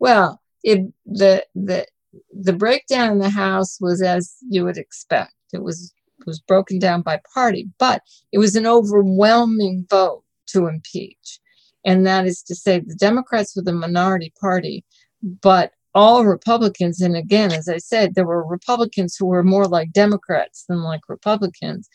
Well, 0.00 0.40
it 0.64 0.92
the 1.06 1.46
the 1.54 1.86
the 2.32 2.52
breakdown 2.52 3.12
in 3.12 3.18
the 3.18 3.30
House 3.30 3.78
was 3.80 4.02
as 4.02 4.36
you 4.48 4.64
would 4.64 4.78
expect. 4.78 5.34
It 5.52 5.62
was 5.62 5.92
it 6.18 6.26
was 6.26 6.40
broken 6.40 6.80
down 6.80 7.02
by 7.02 7.20
party, 7.32 7.68
but 7.78 8.02
it 8.32 8.38
was 8.38 8.56
an 8.56 8.66
overwhelming 8.66 9.86
vote 9.88 10.24
to 10.52 10.66
impeach. 10.66 11.40
And 11.84 12.06
that 12.06 12.26
is 12.26 12.42
to 12.44 12.54
say, 12.54 12.80
the 12.80 12.94
Democrats 12.94 13.56
were 13.56 13.62
the 13.62 13.72
minority 13.72 14.32
party, 14.40 14.84
but 15.22 15.72
all 15.94 16.24
Republicans, 16.24 17.00
and 17.00 17.16
again, 17.16 17.52
as 17.52 17.68
I 17.68 17.78
said, 17.78 18.14
there 18.14 18.26
were 18.26 18.46
Republicans 18.46 19.16
who 19.16 19.26
were 19.26 19.42
more 19.42 19.66
like 19.66 19.92
Democrats 19.92 20.64
than 20.68 20.82
like 20.82 21.08
Republicans. 21.08 21.88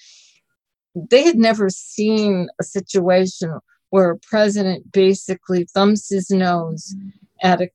They 0.95 1.23
had 1.23 1.37
never 1.37 1.69
seen 1.69 2.49
a 2.59 2.63
situation 2.63 3.59
where 3.89 4.11
a 4.11 4.19
president 4.19 4.91
basically 4.91 5.65
thumbs 5.73 6.09
his 6.09 6.29
nose 6.29 6.95
at 7.41 7.61
a 7.61 7.69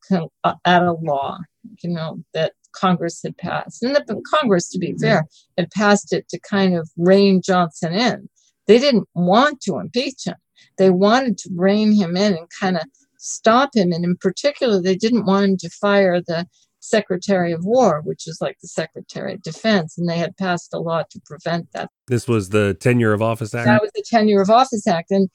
uh, 0.45 0.55
at 0.65 0.83
a 0.83 0.93
law, 0.93 1.39
you 1.83 1.91
know, 1.91 2.23
that 2.35 2.53
Congress 2.73 3.21
had 3.23 3.37
passed. 3.37 3.83
And 3.83 3.95
the 3.95 4.23
Congress, 4.35 4.69
to 4.71 4.79
be 4.79 4.95
fair, 5.01 5.27
had 5.57 5.71
passed 5.71 6.13
it 6.13 6.29
to 6.29 6.39
kind 6.41 6.77
of 6.77 6.91
rein 6.97 7.41
Johnson 7.43 7.93
in. 7.93 8.29
They 8.67 8.79
didn't 8.79 9.09
want 9.15 9.61
to 9.63 9.79
impeach 9.79 10.27
him 10.27 10.37
they 10.79 10.90
wanted 10.90 11.38
to 11.38 11.50
rein 11.55 11.93
him 11.93 12.17
in 12.17 12.35
and 12.35 12.49
kind 12.61 12.76
of 12.76 12.85
stop 13.19 13.71
him. 13.75 13.93
And 13.93 14.05
in 14.05 14.17
particular, 14.17 14.81
they 14.81 14.97
didn't 14.97 15.26
want 15.26 15.45
him 15.45 15.57
to 15.59 15.71
fire 15.71 16.21
the 16.21 16.47
Secretary 16.81 17.52
of 17.52 17.64
War, 17.64 18.00
which 18.05 18.26
is 18.26 18.38
like 18.40 18.59
the 18.61 18.69
Secretary 18.69 19.35
of 19.35 19.43
Defense, 19.43 19.97
and 19.99 20.09
they 20.09 20.17
had 20.17 20.37
passed 20.37 20.73
a 20.75 20.79
law 20.79 21.02
to 21.11 21.21
prevent 21.25 21.71
that. 21.73 21.90
This 22.09 22.26
was 22.26 22.49
the 22.49 22.75
Tenure 22.75 23.12
of 23.12 23.23
Office 23.23 23.55
Act. 23.55 23.67
That 23.67 23.83
was 23.83 23.93
the 23.95 24.05
Tenure 24.07 24.40
of 24.40 24.50
Office 24.50 24.87
Act, 24.87 25.11
and 25.11 25.29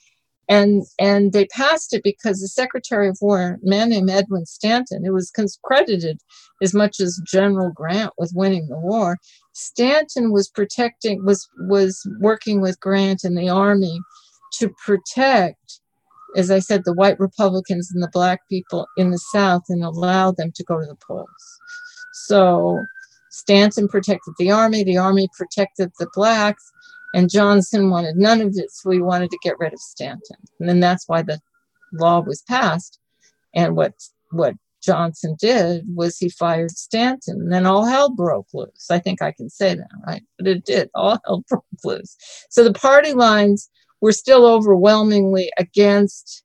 and 0.50 0.84
and 1.00 1.34
they 1.34 1.46
passed 1.46 1.94
it 1.94 2.04
because 2.04 2.40
the 2.40 2.48
Secretary 2.48 3.08
of 3.08 3.18
War, 3.22 3.60
a 3.64 3.70
man 3.70 3.90
named 3.90 4.10
Edwin 4.10 4.46
Stanton, 4.46 5.06
who 5.06 5.14
was 5.14 5.32
credited 5.64 6.20
as 6.62 6.74
much 6.74 7.00
as 7.00 7.22
General 7.26 7.72
Grant 7.72 8.12
with 8.18 8.32
winning 8.36 8.68
the 8.68 8.78
war, 8.78 9.18
Stanton 9.54 10.32
was 10.32 10.50
protecting 10.50 11.26
was 11.26 11.48
was 11.60 12.08
working 12.20 12.62
with 12.62 12.80
Grant 12.80 13.24
and 13.24 13.38
the 13.38 13.50
Army 13.50 14.00
to 14.54 14.70
protect, 14.86 15.80
as 16.36 16.52
I 16.52 16.60
said, 16.60 16.84
the 16.84 16.94
white 16.94 17.20
Republicans 17.20 17.92
and 17.94 18.02
the 18.02 18.10
black 18.12 18.48
people 18.50 18.88
in 18.98 19.12
the 19.12 19.18
South 19.18 19.64
and 19.70 19.84
allow 19.84 20.32
them 20.32 20.52
to 20.56 20.64
go 20.64 20.80
to 20.80 20.86
the 20.86 20.96
polls. 20.96 21.28
So 22.28 22.80
Stanton 23.32 23.88
protected 23.88 24.34
the 24.38 24.52
army, 24.52 24.84
the 24.84 24.98
army 24.98 25.28
protected 25.38 25.92
the 26.00 26.08
blacks, 26.14 26.64
and 27.14 27.30
Johnson 27.30 27.90
wanted 27.90 28.18
none 28.18 28.42
of 28.42 28.54
it, 28.56 28.72
so 28.72 28.90
he 28.92 29.02
wanted 29.02 29.32
to 29.32 29.40
get 29.42 29.60
rid 29.60 29.74
of 29.74 29.80
Stanton. 29.80 30.38
And 30.60 30.68
then 30.68 30.80
that's 30.80 31.08
why 31.08 31.22
the 31.22 31.40
law 31.94 32.20
was 32.22 32.42
passed. 32.44 33.00
And 33.54 33.76
what 33.76 33.94
what 34.32 34.56
Johnson 34.86 35.36
did 35.40 35.84
was 35.94 36.18
he 36.18 36.30
fired 36.30 36.72
Stanton. 36.72 37.42
And 37.42 37.52
then 37.52 37.66
all 37.66 37.86
hell 37.86 38.10
broke 38.10 38.48
loose. 38.54 38.88
I 38.92 39.00
think 39.00 39.22
I 39.22 39.32
can 39.32 39.50
say 39.50 39.76
that, 39.76 39.90
right? 40.06 40.22
But 40.38 40.48
it 40.48 40.66
did. 40.66 40.90
All 40.94 41.20
hell 41.26 41.44
broke 41.50 41.66
loose. 41.84 42.16
So 42.50 42.64
the 42.64 42.74
party 42.74 43.14
lines 43.14 43.70
were 44.06 44.12
still 44.12 44.46
overwhelmingly 44.46 45.52
against 45.58 46.44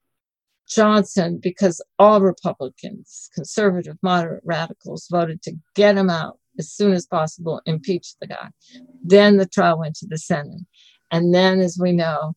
Johnson 0.67 1.39
because 1.39 1.79
all 1.99 2.19
Republicans, 2.19 3.29
conservative, 3.35 3.97
moderate 4.01 4.41
radicals, 4.43 5.07
voted 5.11 5.43
to 5.43 5.53
get 5.75 5.95
him 5.95 6.09
out 6.09 6.39
as 6.57 6.71
soon 6.71 6.93
as 6.93 7.05
possible, 7.05 7.61
impeach 7.67 8.15
the 8.19 8.25
guy. 8.25 8.49
Then 9.03 9.37
the 9.37 9.45
trial 9.45 9.77
went 9.77 9.95
to 9.97 10.07
the 10.07 10.17
Senate. 10.17 10.63
And 11.11 11.35
then, 11.35 11.59
as 11.59 11.77
we 11.79 11.91
know, 11.91 12.33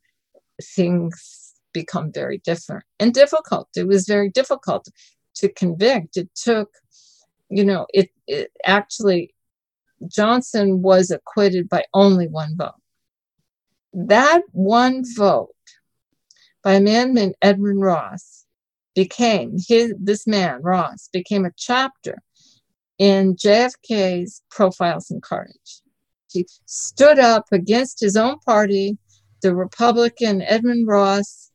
things 0.62 1.54
become 1.72 2.12
very 2.12 2.42
different 2.44 2.84
and 3.00 3.14
difficult. 3.14 3.70
It 3.74 3.88
was 3.88 4.06
very 4.06 4.28
difficult 4.28 4.88
to 5.36 5.48
convict. 5.48 6.18
It 6.18 6.28
took, 6.34 6.68
you 7.48 7.64
know, 7.64 7.86
it, 7.94 8.10
it 8.26 8.50
actually, 8.66 9.34
Johnson 10.06 10.82
was 10.82 11.10
acquitted 11.10 11.70
by 11.70 11.84
only 11.94 12.28
one 12.28 12.58
vote 12.58 12.74
that 13.94 14.42
one 14.52 15.04
vote 15.16 15.54
by 16.62 16.74
a 16.74 16.80
man 16.80 17.14
named 17.14 17.34
Edmund 17.40 17.80
Ross 17.80 18.44
became 18.94 19.56
his 19.68 19.94
this 19.98 20.26
man 20.26 20.62
Ross 20.62 21.08
became 21.12 21.44
a 21.44 21.52
chapter 21.56 22.18
in 22.98 23.34
JFK's 23.36 24.42
Profiles 24.50 25.10
in 25.10 25.20
Courage. 25.20 25.82
He 26.30 26.46
stood 26.66 27.18
up 27.18 27.46
against 27.52 28.00
his 28.00 28.16
own 28.16 28.38
party. 28.40 28.98
The 29.42 29.54
Republican 29.54 30.42
Edmund 30.42 30.86
Ross 30.86 31.50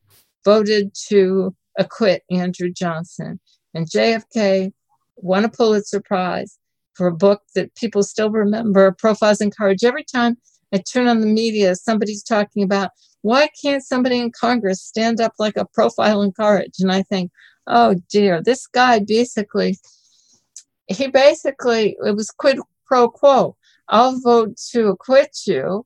voted 0.45 0.93
to 1.07 1.55
acquit 1.77 2.23
Andrew 2.29 2.71
Johnson, 2.71 3.39
and 3.73 3.89
JFK 3.89 4.71
won 5.15 5.43
a 5.43 5.49
Pulitzer 5.49 6.01
Prize 6.01 6.57
for 6.93 7.07
a 7.07 7.15
book 7.15 7.41
that 7.55 7.75
people 7.75 8.03
still 8.03 8.29
remember, 8.29 8.91
Profiles 8.91 9.41
in 9.41 9.51
Courage. 9.51 9.83
Every 9.83 10.03
time 10.03 10.37
I 10.73 10.77
turn 10.77 11.07
on 11.07 11.21
the 11.21 11.27
media, 11.27 11.75
somebody's 11.75 12.23
talking 12.23 12.63
about 12.63 12.91
why 13.21 13.49
can't 13.61 13.83
somebody 13.83 14.19
in 14.19 14.31
Congress 14.31 14.81
stand 14.81 15.19
up 15.19 15.33
like 15.39 15.57
a 15.57 15.65
profile 15.65 16.21
in 16.21 16.31
courage? 16.31 16.75
And 16.79 16.91
I 16.91 17.03
think, 17.03 17.31
oh 17.67 17.95
dear, 18.09 18.41
this 18.41 18.67
guy 18.67 18.99
basically, 18.99 19.77
he 20.87 21.07
basically, 21.07 21.97
it 22.05 22.15
was 22.15 22.31
quid 22.31 22.59
pro 22.85 23.09
quo. 23.09 23.55
I'll 23.87 24.19
vote 24.21 24.57
to 24.71 24.89
acquit 24.89 25.35
you 25.47 25.85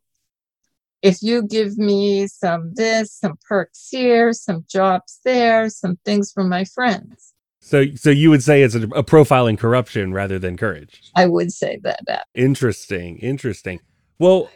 if 1.02 1.22
you 1.22 1.44
give 1.44 1.78
me 1.78 2.28
some 2.28 2.74
this, 2.76 3.14
some 3.14 3.38
perks 3.48 3.90
here, 3.90 4.32
some 4.34 4.66
jobs 4.70 5.20
there, 5.26 5.70
some 5.70 5.98
things 6.06 6.32
for 6.32 6.44
my 6.44 6.64
friends. 6.64 7.34
So, 7.60 7.86
so 7.96 8.10
you 8.10 8.30
would 8.30 8.44
say 8.44 8.62
it's 8.62 8.76
a, 8.76 8.88
a 8.90 9.04
profile 9.04 9.48
in 9.48 9.58
corruption 9.58 10.14
rather 10.14 10.38
than 10.38 10.58
courage. 10.58 11.02
I 11.16 11.28
would 11.28 11.52
say 11.52 11.80
that. 11.84 12.02
that. 12.08 12.28
Interesting, 12.34 13.18
interesting. 13.18 13.80
Well, 14.20 14.50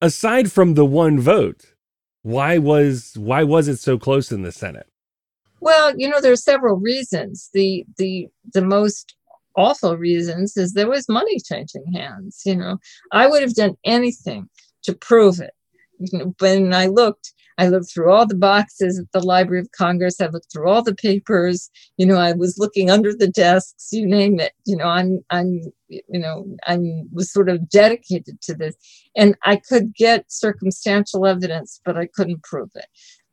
aside 0.00 0.50
from 0.52 0.74
the 0.74 0.84
one 0.84 1.20
vote, 1.20 1.74
why 2.22 2.58
was 2.58 3.14
why 3.16 3.44
was 3.44 3.68
it 3.68 3.78
so 3.78 3.98
close 3.98 4.32
in 4.32 4.42
the 4.42 4.52
Senate? 4.52 4.86
Well, 5.60 5.98
you 5.98 6.08
know, 6.08 6.20
there 6.20 6.32
are 6.32 6.36
several 6.36 6.76
reasons. 6.76 7.50
The 7.52 7.84
the 7.96 8.28
the 8.52 8.62
most 8.62 9.14
awful 9.56 9.96
reasons 9.96 10.56
is 10.56 10.72
there 10.72 10.88
was 10.88 11.08
money 11.08 11.38
changing 11.40 11.92
hands. 11.92 12.42
You 12.44 12.56
know, 12.56 12.78
I 13.12 13.26
would 13.26 13.42
have 13.42 13.54
done 13.54 13.76
anything 13.84 14.48
to 14.84 14.94
prove 14.94 15.40
it. 15.40 15.54
When 16.38 16.72
I 16.72 16.86
looked, 16.86 17.32
I 17.58 17.68
looked 17.68 17.92
through 17.92 18.10
all 18.10 18.24
the 18.24 18.36
boxes 18.36 18.98
at 19.00 19.10
the 19.12 19.26
Library 19.26 19.60
of 19.60 19.72
Congress. 19.72 20.20
I 20.20 20.28
looked 20.28 20.52
through 20.52 20.68
all 20.68 20.82
the 20.82 20.94
papers. 20.94 21.70
You 21.96 22.06
know, 22.06 22.16
I 22.16 22.32
was 22.32 22.56
looking 22.56 22.88
under 22.88 23.12
the 23.12 23.26
desks. 23.26 23.88
You 23.92 24.06
name 24.06 24.38
it. 24.38 24.52
You 24.64 24.76
know, 24.76 24.86
I'm, 24.86 25.24
I'm, 25.30 25.60
you 25.88 26.20
know, 26.20 26.46
I 26.66 26.78
was 27.12 27.32
sort 27.32 27.48
of 27.48 27.68
dedicated 27.68 28.40
to 28.42 28.54
this, 28.54 28.76
and 29.16 29.36
I 29.44 29.56
could 29.56 29.94
get 29.94 30.30
circumstantial 30.32 31.26
evidence, 31.26 31.80
but 31.84 31.96
I 31.96 32.06
couldn't 32.06 32.44
prove 32.44 32.70
it. 32.76 32.86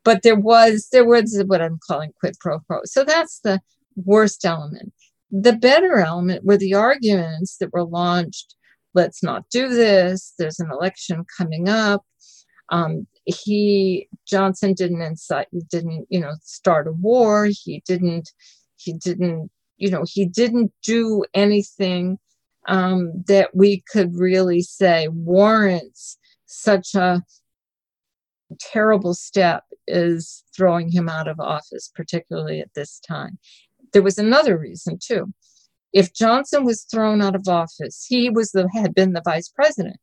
But 0.04 0.24
there 0.24 0.40
was, 0.40 0.90
there 0.92 1.06
was 1.06 1.42
what 1.48 1.62
I'm 1.62 1.80
calling 1.88 2.12
quid 2.20 2.36
pro 2.40 2.60
quo. 2.60 2.82
So 2.86 3.04
that's 3.04 3.40
the 3.40 3.62
worst 3.96 4.44
element. 4.44 4.92
The 5.32 5.54
better 5.54 6.00
element 6.00 6.46
were 6.46 6.58
the 6.58 6.74
arguments 6.74 7.58
that 7.58 7.74
were 7.74 7.84
launched. 7.84 8.56
Let's 8.94 9.22
not 9.22 9.50
do 9.50 9.68
this. 9.68 10.34
There's 10.40 10.60
an 10.60 10.72
election 10.72 11.26
coming 11.38 11.70
up. 11.70 12.04
Um, 12.70 13.08
he 13.26 14.08
Johnson 14.28 14.74
didn't 14.74 15.02
incite, 15.02 15.48
didn't 15.70 16.08
you 16.10 16.20
know 16.20 16.34
start 16.44 16.88
a 16.88 16.92
war. 16.92 17.48
He 17.48 17.84
didn't, 17.88 18.32
he 18.78 18.94
didn't, 18.94 19.52
you 19.78 19.90
know, 19.90 20.04
he 20.08 20.26
didn't 20.26 20.72
do 20.84 21.24
anything 21.34 22.20
um, 22.68 23.24
that 23.28 23.56
we 23.56 23.84
could 23.92 24.16
really 24.16 24.62
say 24.62 25.08
warrants 25.08 26.18
such 26.46 26.96
a 26.96 27.24
terrible 28.60 29.14
step 29.14 29.64
is 29.88 30.44
throwing 30.56 30.90
him 30.90 31.10
out 31.10 31.28
of 31.28 31.40
office, 31.40 31.92
particularly 31.94 32.60
at 32.60 32.74
this 32.74 33.00
time. 33.00 33.38
There 33.94 34.04
was 34.04 34.18
another 34.18 34.58
reason 34.58 35.00
too. 35.02 35.34
If 35.94 36.14
Johnson 36.14 36.66
was 36.66 36.84
thrown 36.84 37.22
out 37.22 37.36
of 37.36 37.48
office, 37.48 38.06
he 38.08 38.30
was 38.30 38.52
the 38.52 38.68
had 38.74 38.94
been 38.94 39.14
the 39.14 39.22
vice 39.24 39.48
president. 39.48 39.98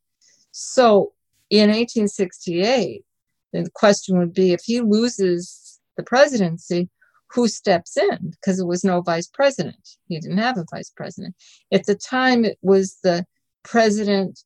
So 0.50 1.12
in 1.50 1.68
1868, 1.68 3.04
the 3.52 3.68
question 3.74 4.18
would 4.18 4.32
be 4.32 4.52
if 4.52 4.62
he 4.64 4.80
loses 4.80 5.80
the 5.96 6.02
presidency, 6.02 6.88
who 7.32 7.48
steps 7.48 7.96
in? 7.96 8.30
Because 8.30 8.58
there 8.58 8.66
was 8.66 8.84
no 8.84 9.00
vice 9.00 9.26
president. 9.26 9.96
He 10.08 10.18
didn't 10.18 10.38
have 10.38 10.58
a 10.58 10.66
vice 10.70 10.90
president. 10.90 11.34
At 11.72 11.86
the 11.86 11.94
time, 11.94 12.44
it 12.44 12.58
was 12.62 12.98
the 13.02 13.26
president 13.62 14.40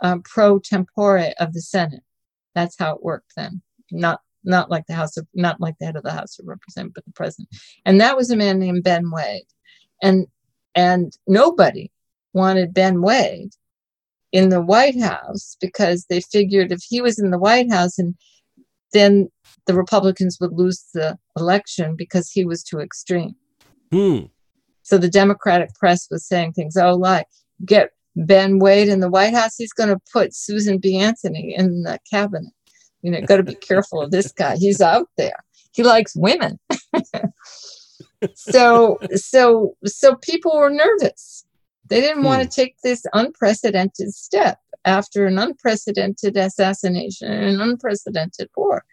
um, 0.00 0.22
pro 0.22 0.58
tempore 0.58 1.32
of 1.38 1.52
the 1.52 1.60
Senate. 1.60 2.02
That's 2.54 2.76
how 2.78 2.96
it 2.96 3.02
worked 3.02 3.32
then. 3.36 3.62
Not 3.90 4.20
not 4.44 4.70
like 4.70 4.86
the 4.86 4.94
House 4.94 5.16
of 5.16 5.26
not 5.34 5.60
like 5.60 5.76
the 5.78 5.86
head 5.86 5.96
of 5.96 6.02
the 6.02 6.12
House 6.12 6.38
of 6.38 6.48
Representatives, 6.48 6.94
but 6.94 7.04
the 7.04 7.12
president. 7.12 7.48
And 7.84 8.00
that 8.00 8.16
was 8.16 8.30
a 8.30 8.36
man 8.36 8.58
named 8.58 8.82
Ben 8.82 9.10
Wade. 9.10 9.46
And 10.02 10.26
and 10.74 11.16
nobody 11.26 11.90
wanted 12.32 12.74
Ben 12.74 13.02
Wade 13.02 13.52
in 14.32 14.48
the 14.48 14.62
White 14.62 15.00
House 15.00 15.56
because 15.60 16.06
they 16.06 16.20
figured 16.20 16.72
if 16.72 16.82
he 16.82 17.00
was 17.00 17.18
in 17.18 17.30
the 17.30 17.38
White 17.38 17.70
House 17.70 17.98
and 17.98 18.16
then 18.92 19.28
the 19.66 19.74
Republicans 19.74 20.38
would 20.40 20.52
lose 20.52 20.84
the 20.94 21.18
election 21.36 21.94
because 21.96 22.30
he 22.30 22.44
was 22.44 22.62
too 22.62 22.80
extreme. 22.80 23.34
Hmm. 23.90 24.20
So 24.82 24.98
the 24.98 25.08
Democratic 25.08 25.74
press 25.74 26.08
was 26.10 26.26
saying 26.26 26.52
things, 26.52 26.76
oh, 26.76 26.94
like, 26.94 27.26
get 27.64 27.90
Ben 28.16 28.58
Wade 28.58 28.88
in 28.88 29.00
the 29.00 29.08
White 29.08 29.34
House, 29.34 29.56
he's 29.56 29.72
going 29.72 29.88
to 29.88 30.00
put 30.12 30.34
Susan 30.34 30.78
B. 30.78 30.96
Anthony 30.98 31.54
in 31.56 31.82
the 31.82 31.98
cabinet. 32.10 32.52
You 33.02 33.10
know, 33.10 33.20
got 33.22 33.38
to 33.38 33.42
be 33.42 33.54
careful 33.54 34.00
of 34.00 34.10
this 34.10 34.30
guy. 34.32 34.56
He's 34.56 34.80
out 34.80 35.08
there. 35.16 35.36
He 35.72 35.82
likes 35.82 36.14
women. 36.14 36.58
so, 38.34 38.98
so, 39.14 39.74
so 39.84 40.16
people 40.16 40.56
were 40.56 40.70
nervous. 40.70 41.44
They 41.88 42.00
didn't 42.00 42.18
hmm. 42.18 42.26
want 42.26 42.42
to 42.42 42.48
take 42.48 42.76
this 42.82 43.04
unprecedented 43.12 44.12
step 44.14 44.58
after 44.84 45.26
an 45.26 45.38
unprecedented 45.38 46.36
assassination 46.36 47.30
and 47.30 47.54
an 47.54 47.60
unprecedented 47.60 48.48
war. 48.56 48.84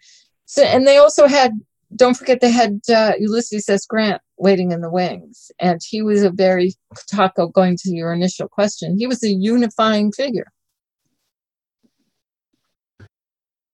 So, 0.46 0.62
and 0.62 0.86
they 0.86 0.98
also 0.98 1.26
had, 1.26 1.52
don't 1.94 2.16
forget, 2.16 2.40
they 2.40 2.50
had 2.50 2.80
uh, 2.88 3.12
Ulysses 3.18 3.68
S. 3.68 3.86
Grant 3.86 4.22
waiting 4.36 4.72
in 4.72 4.80
the 4.80 4.90
wings. 4.90 5.50
And 5.58 5.80
he 5.84 6.02
was 6.02 6.22
a 6.22 6.30
very, 6.30 6.74
Taco, 7.08 7.48
going 7.48 7.76
to 7.78 7.90
your 7.90 8.12
initial 8.12 8.48
question, 8.48 8.96
he 8.98 9.06
was 9.06 9.22
a 9.22 9.28
unifying 9.28 10.12
figure. 10.12 10.50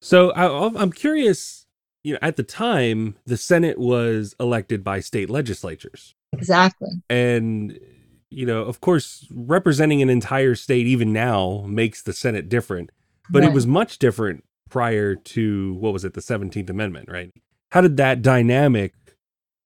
So 0.02 0.30
I, 0.30 0.72
I'm 0.80 0.92
curious, 0.92 1.66
you 2.04 2.12
know, 2.12 2.18
at 2.22 2.36
the 2.36 2.42
time, 2.42 3.16
the 3.26 3.36
Senate 3.36 3.78
was 3.78 4.36
elected 4.38 4.84
by 4.84 5.00
state 5.00 5.28
legislatures. 5.28 6.14
Exactly. 6.32 6.90
And 7.10 7.78
you 8.30 8.46
know, 8.46 8.62
of 8.62 8.80
course, 8.80 9.26
representing 9.30 10.02
an 10.02 10.10
entire 10.10 10.54
state 10.54 10.86
even 10.86 11.12
now 11.12 11.64
makes 11.66 12.02
the 12.02 12.12
Senate 12.12 12.48
different, 12.48 12.90
but 13.30 13.42
right. 13.42 13.50
it 13.50 13.54
was 13.54 13.66
much 13.66 13.98
different 13.98 14.44
prior 14.68 15.14
to 15.14 15.74
what 15.74 15.92
was 15.92 16.04
it, 16.04 16.14
the 16.14 16.20
17th 16.20 16.70
Amendment, 16.70 17.08
right? 17.10 17.32
How 17.70 17.80
did 17.80 17.96
that 17.98 18.22
dynamic 18.22 18.94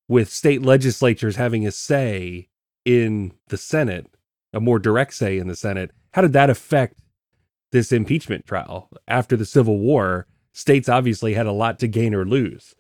with 0.09 0.31
state 0.31 0.63
legislatures 0.63 1.37
having 1.37 1.67
a 1.67 1.71
say 1.71 2.49
in 2.85 3.33
the 3.49 3.57
Senate, 3.57 4.07
a 4.53 4.61
more 4.61 4.79
direct 4.79 5.15
say 5.15 5.39
in 5.39 5.49
the 5.49 5.57
Senate, 5.57 5.91
how 6.13 6.23
did 6.23 6.33
that 6.33 6.51
affect 6.51 6.99
this 7.73 7.93
impeachment 7.93 8.47
trial 8.47 8.89
after 9.07 9.37
the 9.37 9.47
Civil 9.47 9.79
War? 9.79 10.27
States 10.53 10.89
obviously 10.89 11.35
had 11.35 11.47
a 11.47 11.53
lot 11.53 11.79
to 11.79 11.87
gain 11.87 12.15
or 12.15 12.25
lose. 12.25 12.75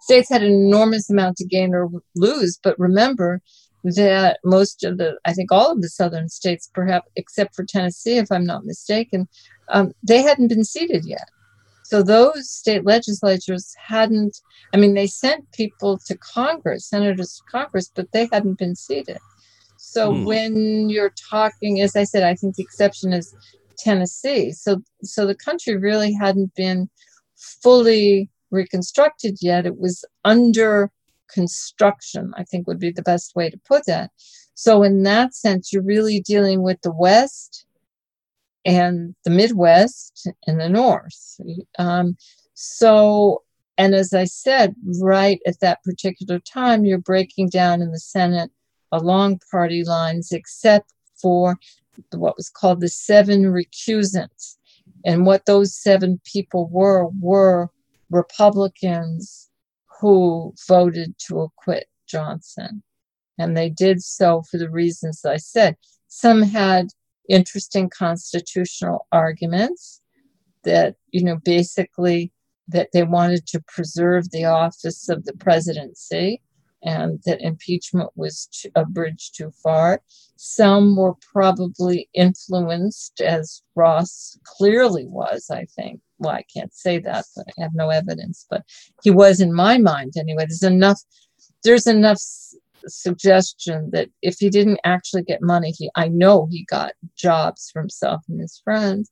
States 0.00 0.28
had 0.30 0.42
an 0.42 0.52
enormous 0.52 1.08
amount 1.10 1.36
to 1.36 1.46
gain 1.46 1.74
or 1.74 1.88
lose, 2.14 2.58
but 2.62 2.78
remember, 2.78 3.40
that 3.84 4.38
most 4.44 4.82
of 4.84 4.98
the, 4.98 5.18
I 5.24 5.32
think 5.32 5.52
all 5.52 5.70
of 5.70 5.82
the 5.82 5.88
southern 5.88 6.28
states, 6.28 6.70
perhaps 6.72 7.08
except 7.16 7.54
for 7.54 7.64
Tennessee, 7.64 8.16
if 8.16 8.32
I'm 8.32 8.46
not 8.46 8.64
mistaken, 8.64 9.28
um, 9.68 9.92
they 10.02 10.22
hadn't 10.22 10.48
been 10.48 10.64
seated 10.64 11.04
yet. 11.04 11.28
So 11.84 12.02
those 12.02 12.50
state 12.50 12.84
legislatures 12.84 13.74
hadn't, 13.78 14.40
I 14.72 14.78
mean, 14.78 14.94
they 14.94 15.06
sent 15.06 15.52
people 15.52 15.98
to 16.06 16.16
Congress, 16.16 16.88
senators 16.88 17.36
to 17.36 17.42
Congress, 17.50 17.90
but 17.94 18.10
they 18.12 18.28
hadn't 18.32 18.58
been 18.58 18.74
seated. 18.74 19.18
So 19.76 20.12
hmm. 20.12 20.24
when 20.24 20.88
you're 20.88 21.14
talking, 21.30 21.82
as 21.82 21.94
I 21.94 22.04
said, 22.04 22.22
I 22.22 22.34
think 22.34 22.56
the 22.56 22.62
exception 22.62 23.12
is 23.12 23.34
Tennessee. 23.78 24.52
So 24.52 24.82
so 25.02 25.26
the 25.26 25.34
country 25.34 25.76
really 25.76 26.12
hadn't 26.12 26.54
been 26.54 26.88
fully 27.36 28.30
reconstructed 28.50 29.38
yet. 29.42 29.66
It 29.66 29.78
was 29.78 30.04
under 30.24 30.90
construction, 31.32 32.32
I 32.36 32.44
think 32.44 32.66
would 32.66 32.78
be 32.78 32.90
the 32.90 33.02
best 33.02 33.34
way 33.34 33.50
to 33.50 33.60
put 33.66 33.86
that. 33.86 34.10
So, 34.54 34.82
in 34.82 35.02
that 35.02 35.34
sense, 35.34 35.72
you're 35.72 35.82
really 35.82 36.20
dealing 36.20 36.62
with 36.62 36.80
the 36.82 36.92
West 36.92 37.66
and 38.64 39.14
the 39.24 39.30
Midwest 39.30 40.28
and 40.46 40.60
the 40.60 40.68
North. 40.68 41.40
Um, 41.78 42.16
so, 42.54 43.42
and 43.76 43.94
as 43.94 44.12
I 44.14 44.24
said, 44.24 44.74
right 45.00 45.40
at 45.46 45.60
that 45.60 45.82
particular 45.82 46.38
time, 46.38 46.84
you're 46.84 46.98
breaking 46.98 47.48
down 47.48 47.82
in 47.82 47.90
the 47.90 47.98
Senate 47.98 48.50
along 48.92 49.40
party 49.50 49.82
lines, 49.84 50.30
except 50.30 50.92
for 51.20 51.56
what 52.12 52.36
was 52.36 52.48
called 52.48 52.80
the 52.80 52.88
seven 52.88 53.44
recusants. 53.44 54.56
And 55.04 55.26
what 55.26 55.44
those 55.46 55.74
seven 55.74 56.20
people 56.24 56.68
were 56.68 57.08
were 57.20 57.70
Republicans 58.10 59.50
who 60.00 60.54
voted 60.68 61.14
to 61.26 61.40
acquit 61.40 61.86
Johnson. 62.06 62.82
And 63.38 63.56
they 63.56 63.68
did 63.68 64.02
so 64.02 64.42
for 64.50 64.58
the 64.58 64.70
reasons 64.70 65.24
I 65.24 65.36
said. 65.36 65.76
Some 66.08 66.42
had 66.42 66.88
interesting 67.28 67.90
constitutional 67.90 69.06
arguments 69.10 70.00
that, 70.64 70.96
you 71.10 71.24
know, 71.24 71.38
basically 71.44 72.32
that 72.68 72.90
they 72.92 73.02
wanted 73.02 73.46
to 73.46 73.62
preserve 73.66 74.30
the 74.30 74.44
office 74.44 75.08
of 75.08 75.24
the 75.24 75.34
presidency 75.34 76.40
and 76.82 77.20
that 77.24 77.40
impeachment 77.40 78.10
was 78.14 78.48
a 78.74 78.84
bridge 78.84 79.32
too 79.32 79.50
far. 79.62 80.02
Some 80.36 80.96
were 80.96 81.14
probably 81.32 82.08
influenced, 82.12 83.20
as 83.20 83.62
Ross 83.74 84.38
clearly 84.44 85.06
was, 85.06 85.46
I 85.50 85.64
think. 85.64 86.00
Well, 86.24 86.34
I 86.34 86.44
can't 86.52 86.74
say 86.74 86.98
that, 87.00 87.24
but 87.36 87.46
I 87.58 87.62
have 87.62 87.74
no 87.74 87.90
evidence, 87.90 88.46
but 88.48 88.64
he 89.02 89.10
was 89.10 89.40
in 89.40 89.52
my 89.52 89.78
mind 89.78 90.14
anyway. 90.18 90.46
There's 90.48 90.62
enough, 90.62 91.00
there's 91.62 91.86
enough 91.86 92.20
suggestion 92.86 93.90
that 93.92 94.08
if 94.22 94.36
he 94.38 94.50
didn't 94.50 94.80
actually 94.84 95.22
get 95.22 95.42
money, 95.42 95.72
he 95.76 95.90
I 95.94 96.08
know 96.08 96.48
he 96.50 96.64
got 96.64 96.92
jobs 97.16 97.70
for 97.72 97.80
himself 97.80 98.22
and 98.28 98.40
his 98.40 98.60
friends. 98.62 99.10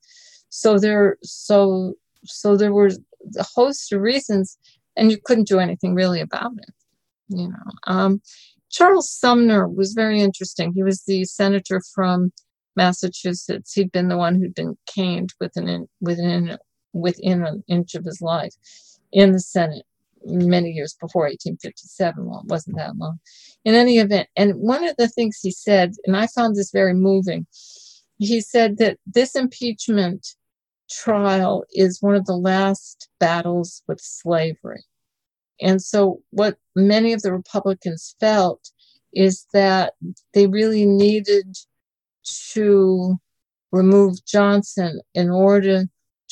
So 0.48 0.78
there 0.78 1.16
so 1.22 1.94
so 2.24 2.56
there 2.56 2.72
were 2.72 2.90
a 3.38 3.44
host 3.54 3.92
of 3.92 4.00
reasons 4.00 4.58
and 4.96 5.10
you 5.10 5.18
couldn't 5.24 5.48
do 5.48 5.58
anything 5.58 5.94
really 5.94 6.20
about 6.20 6.52
it. 6.58 6.74
You 7.28 7.48
know. 7.48 7.72
Um, 7.86 8.20
Charles 8.70 9.10
Sumner 9.10 9.68
was 9.68 9.92
very 9.92 10.20
interesting. 10.20 10.72
He 10.72 10.82
was 10.82 11.02
the 11.04 11.24
senator 11.24 11.80
from 11.94 12.32
Massachusetts. 12.74 13.74
He'd 13.74 13.92
been 13.92 14.08
the 14.08 14.16
one 14.16 14.36
who'd 14.36 14.54
been 14.54 14.76
caned 14.92 15.32
within 15.40 15.88
within 16.00 16.58
within 16.92 17.44
an 17.44 17.64
inch 17.68 17.94
of 17.94 18.04
his 18.04 18.20
life 18.20 18.54
in 19.12 19.32
the 19.32 19.40
Senate 19.40 19.86
many 20.24 20.70
years 20.70 20.94
before 20.94 21.22
1857. 21.22 22.24
Well, 22.24 22.40
it 22.40 22.46
wasn't 22.46 22.76
that 22.76 22.96
long. 22.96 23.18
In 23.64 23.74
any 23.74 23.98
event, 23.98 24.28
and 24.36 24.54
one 24.56 24.84
of 24.84 24.96
the 24.96 25.08
things 25.08 25.40
he 25.42 25.50
said, 25.50 25.94
and 26.06 26.16
I 26.16 26.26
found 26.26 26.56
this 26.56 26.70
very 26.70 26.94
moving, 26.94 27.46
he 28.18 28.40
said 28.40 28.78
that 28.78 28.98
this 29.06 29.34
impeachment 29.34 30.34
trial 30.90 31.64
is 31.72 32.02
one 32.02 32.14
of 32.14 32.26
the 32.26 32.36
last 32.36 33.08
battles 33.18 33.82
with 33.88 34.00
slavery. 34.00 34.84
And 35.60 35.80
so, 35.80 36.22
what 36.30 36.56
many 36.74 37.12
of 37.12 37.22
the 37.22 37.32
Republicans 37.32 38.16
felt 38.20 38.70
is 39.12 39.46
that 39.52 39.94
they 40.34 40.46
really 40.46 40.86
needed 40.86 41.56
to 42.52 43.18
remove 43.70 44.24
Johnson 44.24 45.00
in 45.14 45.30
order 45.30 45.84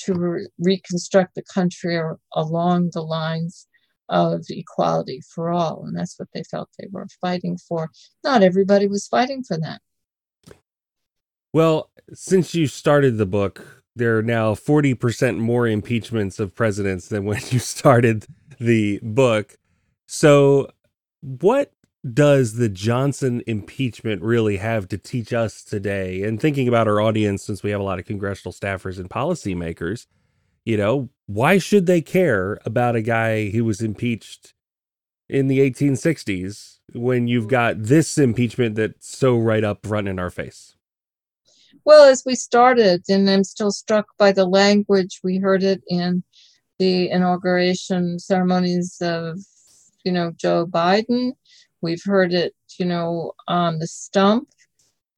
to 0.04 0.14
re- 0.14 0.48
reconstruct 0.58 1.34
the 1.34 1.42
country 1.42 2.00
along 2.34 2.90
the 2.92 3.02
lines 3.02 3.66
of 4.08 4.44
equality 4.48 5.22
for 5.34 5.50
all. 5.50 5.84
And 5.86 5.96
that's 5.96 6.18
what 6.18 6.28
they 6.34 6.42
felt 6.42 6.68
they 6.78 6.88
were 6.90 7.06
fighting 7.20 7.56
for. 7.56 7.90
Not 8.24 8.42
everybody 8.42 8.86
was 8.86 9.06
fighting 9.06 9.42
for 9.42 9.56
that. 9.58 9.80
Well, 11.52 11.90
since 12.12 12.54
you 12.54 12.66
started 12.66 13.16
the 13.16 13.26
book, 13.26 13.84
there 13.96 14.18
are 14.18 14.22
now 14.22 14.54
40% 14.54 15.38
more 15.38 15.66
impeachments 15.66 16.38
of 16.38 16.54
presidents 16.54 17.08
than 17.08 17.24
when 17.24 17.40
you 17.50 17.58
started 17.58 18.26
the 18.58 19.00
book. 19.02 19.56
So, 20.06 20.70
what 21.20 21.72
does 22.08 22.54
the 22.54 22.68
Johnson 22.68 23.42
impeachment 23.46 24.22
really 24.22 24.56
have 24.56 24.88
to 24.88 24.98
teach 24.98 25.32
us 25.32 25.62
today? 25.62 26.22
And 26.22 26.40
thinking 26.40 26.68
about 26.68 26.88
our 26.88 27.00
audience, 27.00 27.44
since 27.44 27.62
we 27.62 27.70
have 27.70 27.80
a 27.80 27.84
lot 27.84 27.98
of 27.98 28.06
congressional 28.06 28.52
staffers 28.52 28.98
and 28.98 29.10
policymakers, 29.10 30.06
you 30.64 30.76
know, 30.76 31.10
why 31.26 31.58
should 31.58 31.86
they 31.86 32.00
care 32.00 32.58
about 32.64 32.96
a 32.96 33.02
guy 33.02 33.50
who 33.50 33.64
was 33.64 33.80
impeached 33.80 34.54
in 35.28 35.46
the 35.46 35.58
1860s 35.58 36.78
when 36.92 37.28
you've 37.28 37.44
mm-hmm. 37.44 37.50
got 37.50 37.82
this 37.82 38.18
impeachment 38.18 38.76
that's 38.76 39.16
so 39.16 39.36
right 39.36 39.64
up 39.64 39.86
front 39.86 40.08
in 40.08 40.18
our 40.18 40.30
face? 40.30 40.76
Well, 41.84 42.04
as 42.04 42.24
we 42.26 42.34
started, 42.34 43.04
and 43.08 43.28
I'm 43.28 43.44
still 43.44 43.70
struck 43.70 44.06
by 44.18 44.32
the 44.32 44.44
language, 44.44 45.20
we 45.22 45.38
heard 45.38 45.62
it 45.62 45.82
in 45.88 46.22
the 46.78 47.10
inauguration 47.10 48.18
ceremonies 48.18 48.98
of, 49.00 49.38
you 50.04 50.12
know, 50.12 50.32
Joe 50.36 50.66
Biden. 50.66 51.32
We've 51.82 52.02
heard 52.04 52.32
it, 52.32 52.54
you 52.78 52.86
know, 52.86 53.32
on 53.48 53.78
the 53.78 53.86
stump 53.86 54.48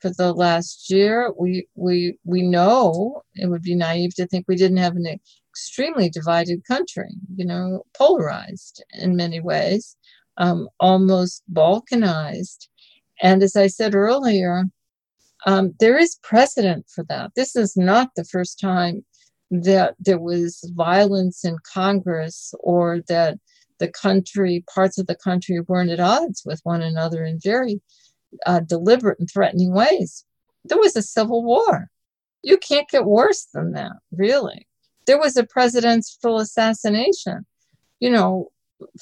for 0.01 0.11
the 0.11 0.33
last 0.33 0.91
year. 0.91 1.33
We 1.39 1.69
we 1.75 2.19
we 2.25 2.43
know 2.43 3.23
it 3.35 3.49
would 3.49 3.63
be 3.63 3.75
naive 3.75 4.15
to 4.17 4.27
think 4.27 4.47
we 4.47 4.57
didn't 4.57 4.79
have 4.79 4.97
an 4.97 5.07
extremely 5.51 6.09
divided 6.09 6.65
country, 6.67 7.11
you 7.35 7.45
know, 7.45 7.85
polarized 7.95 8.85
in 8.93 9.17
many 9.17 9.41
ways, 9.41 9.97
um, 10.39 10.69
almost 10.81 11.43
balkanized. 11.53 12.69
And 13.21 13.43
as 13.43 13.55
I 13.55 13.69
said 13.69 13.95
earlier, 13.95 14.65
um, 15.47 15.75
there 15.79 15.99
is 15.99 16.19
precedent 16.23 16.87
for 16.93 17.05
that. 17.09 17.33
This 17.37 17.57
is 17.57 17.77
not 17.77 18.11
the 18.17 18.25
first 18.25 18.59
time 18.61 19.05
that 19.51 19.95
there 20.01 20.19
was 20.19 20.69
violence 20.75 21.45
in 21.45 21.57
Congress 21.73 22.55
or 22.61 23.01
that 23.09 23.39
the 23.83 23.89
country, 23.89 24.65
parts 24.73 24.97
of 24.97 25.09
the 25.09 25.17
country 25.17 25.61
weren't 25.61 25.91
at 25.91 25.99
odds 25.99 26.43
with 26.47 26.61
one 26.63 26.83
another 26.83 27.25
in 27.25 27.41
very 27.43 27.83
uh, 28.47 28.61
deliberate 28.61 29.19
and 29.19 29.29
threatening 29.29 29.75
ways. 29.75 30.25
There 30.65 30.79
was 30.79 30.95
a 30.95 31.03
civil 31.03 31.43
war. 31.43 31.91
You 32.45 32.59
can't 32.59 32.89
get 32.89 33.05
worse 33.05 33.49
than 33.53 33.73
that, 33.73 33.95
really. 34.13 34.69
There 35.07 35.19
was 35.19 35.37
a 35.37 35.45
presidential 35.45 36.39
assassination. 36.39 37.45
You 37.99 38.11
know, 38.11 38.53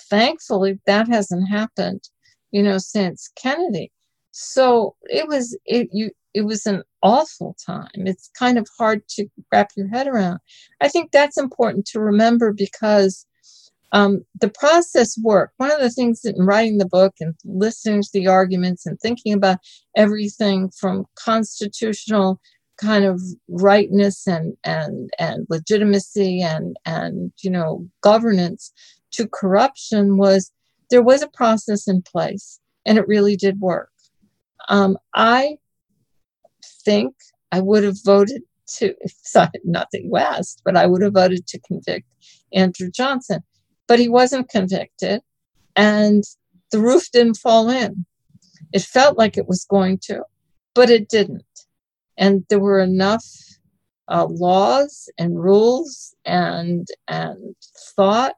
thankfully, 0.09 0.81
that 0.87 1.09
hasn't 1.09 1.51
happened, 1.51 2.09
you 2.51 2.63
know, 2.63 2.79
since 2.79 3.31
Kennedy. 3.37 3.93
So 4.31 4.97
it 5.03 5.29
was 5.29 5.59
it 5.67 5.91
you 5.93 6.11
it 6.33 6.43
was 6.43 6.65
an 6.65 6.85
awful 7.03 7.55
time. 7.67 8.07
It's 8.07 8.31
kind 8.39 8.57
of 8.57 8.67
hard 8.79 9.07
to 9.17 9.27
wrap 9.53 9.73
your 9.77 9.89
head 9.89 10.07
around. 10.07 10.39
I 10.81 10.89
think 10.89 11.11
that's 11.11 11.37
important 11.37 11.85
to 11.89 12.01
remember 12.01 12.55
because 12.55 13.27
um, 13.93 14.25
the 14.41 14.49
process 14.49 15.19
worked. 15.19 15.55
One 15.57 15.73
of 15.73 15.81
the 15.81 15.91
things 15.91 16.23
that 16.23 16.37
in 16.37 16.45
writing 16.45 16.79
the 16.79 16.87
book 16.87 17.15
and 17.21 17.35
listening 17.45 18.03
to 18.03 18.11
the 18.13 18.29
arguments 18.29 18.87
and 18.87 18.99
thinking 19.01 19.33
about 19.33 19.59
everything 19.97 20.71
from 20.71 21.07
constitutional 21.17 22.41
kind 22.81 23.05
of 23.05 23.21
rightness 23.49 24.27
and 24.27 24.57
and 24.65 25.11
and 25.19 25.47
legitimacy 25.51 26.41
and 26.41 26.79
and 26.87 27.31
you 27.43 27.51
know 27.51 27.87
governance 28.01 28.73
to 29.11 29.29
corruption 29.29 30.17
was 30.17 30.51
there 30.89 31.03
was 31.03 31.21
a 31.21 31.29
process 31.29 31.87
in 31.87 32.01
place 32.01 32.59
and 32.87 32.99
it 32.99 33.07
really 33.07 33.37
did 33.37 33.61
work. 33.61 33.91
Um, 34.69 34.97
I 35.15 35.57
think 36.85 37.15
I 37.53 37.61
would 37.61 37.85
have 37.85 37.97
voted 38.05 38.43
to, 38.77 38.95
not 39.65 39.89
that 39.93 40.03
you 40.03 40.17
asked, 40.17 40.63
but 40.65 40.77
I 40.77 40.87
would 40.87 41.03
have 41.03 41.15
voted 41.15 41.47
to 41.49 41.61
convict 41.61 42.07
Andrew 42.53 42.91
Johnson 42.91 43.43
but 43.91 43.99
he 43.99 44.09
wasn't 44.09 44.49
convicted 44.49 45.21
and 45.75 46.23
the 46.71 46.79
roof 46.79 47.11
didn't 47.13 47.35
fall 47.35 47.69
in. 47.69 48.07
It 48.73 48.83
felt 48.83 49.19
like 49.19 49.37
it 49.37 49.49
was 49.49 49.65
going 49.65 49.99
to, 50.05 50.23
but 50.77 50.91
it 50.91 51.09
didn't. 51.09 51.43
And 52.17 52.45
there 52.49 52.61
were 52.61 52.79
enough 52.79 53.27
uh, 54.07 54.27
laws 54.31 55.09
and 55.19 55.43
rules 55.43 56.15
and 56.25 56.87
and 57.09 57.57
thought, 57.97 58.37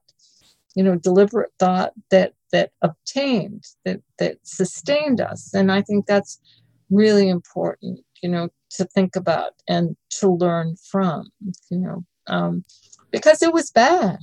you 0.74 0.82
know, 0.82 0.96
deliberate 0.96 1.52
thought 1.58 1.92
that 2.10 2.32
that 2.50 2.70
obtained 2.80 3.64
that 3.84 4.00
that 4.18 4.38
sustained 4.44 5.20
us. 5.20 5.52
And 5.52 5.70
I 5.70 5.82
think 5.82 6.06
that's 6.06 6.40
really 6.88 7.28
important, 7.28 8.00
you 8.22 8.30
know, 8.30 8.48
to 8.70 8.86
think 8.86 9.16
about 9.16 9.52
and 9.68 9.96
to 10.20 10.30
learn 10.30 10.76
from, 10.90 11.30
you 11.68 11.76
know, 11.76 12.04
um, 12.26 12.64
because 13.10 13.42
it 13.42 13.52
was 13.52 13.70
bad. 13.70 14.20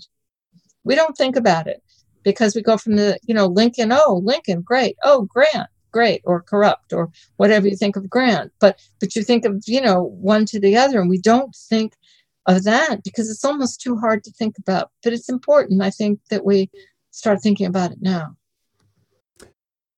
We 0.83 0.95
don't 0.95 1.17
think 1.17 1.35
about 1.35 1.67
it 1.67 1.81
because 2.23 2.55
we 2.55 2.61
go 2.61 2.77
from 2.77 2.95
the, 2.95 3.17
you 3.25 3.33
know, 3.33 3.47
Lincoln, 3.47 3.91
oh, 3.91 4.21
Lincoln, 4.23 4.61
great. 4.61 4.95
Oh, 5.03 5.23
Grant, 5.23 5.69
great, 5.91 6.21
or 6.25 6.41
corrupt, 6.41 6.93
or 6.93 7.09
whatever 7.37 7.67
you 7.67 7.75
think 7.75 7.95
of 7.95 8.09
Grant. 8.09 8.51
But 8.59 8.79
but 8.99 9.15
you 9.15 9.23
think 9.23 9.45
of, 9.45 9.63
you 9.65 9.81
know, 9.81 10.03
one 10.03 10.45
to 10.47 10.59
the 10.59 10.77
other, 10.77 10.99
and 10.99 11.09
we 11.09 11.19
don't 11.19 11.55
think 11.55 11.95
of 12.45 12.63
that 12.63 13.03
because 13.03 13.29
it's 13.29 13.45
almost 13.45 13.81
too 13.81 13.97
hard 13.97 14.23
to 14.23 14.31
think 14.31 14.57
about. 14.57 14.91
But 15.03 15.13
it's 15.13 15.29
important, 15.29 15.81
I 15.81 15.89
think, 15.89 16.19
that 16.29 16.45
we 16.45 16.69
start 17.11 17.41
thinking 17.41 17.67
about 17.67 17.91
it 17.91 18.01
now. 18.01 18.35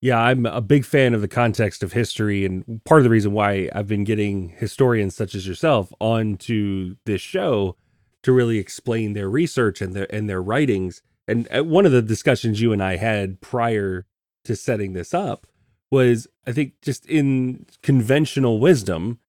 Yeah, 0.03 0.19
I'm 0.19 0.47
a 0.47 0.61
big 0.61 0.83
fan 0.83 1.13
of 1.13 1.21
the 1.21 1.27
context 1.27 1.83
of 1.83 1.93
history, 1.93 2.43
and 2.43 2.83
part 2.85 3.01
of 3.01 3.03
the 3.03 3.11
reason 3.11 3.33
why 3.33 3.69
I've 3.73 3.87
been 3.87 4.03
getting 4.03 4.49
historians 4.49 5.15
such 5.15 5.35
as 5.35 5.47
yourself 5.47 5.93
onto 5.99 6.95
this 7.05 7.21
show 7.21 7.75
to 8.23 8.31
really 8.31 8.57
explain 8.57 9.13
their 9.13 9.29
research 9.29 9.81
and 9.81 9.93
their 9.93 10.13
and 10.13 10.29
their 10.29 10.41
writings. 10.41 11.01
And 11.27 11.47
uh, 11.55 11.63
one 11.63 11.85
of 11.85 11.91
the 11.91 12.01
discussions 12.01 12.61
you 12.61 12.73
and 12.73 12.83
I 12.83 12.97
had 12.97 13.41
prior 13.41 14.05
to 14.43 14.55
setting 14.55 14.93
this 14.93 15.13
up 15.13 15.47
was 15.91 16.27
I 16.47 16.51
think 16.51 16.73
just 16.81 17.05
in 17.05 17.65
conventional 17.83 18.59
wisdom, 18.59 19.19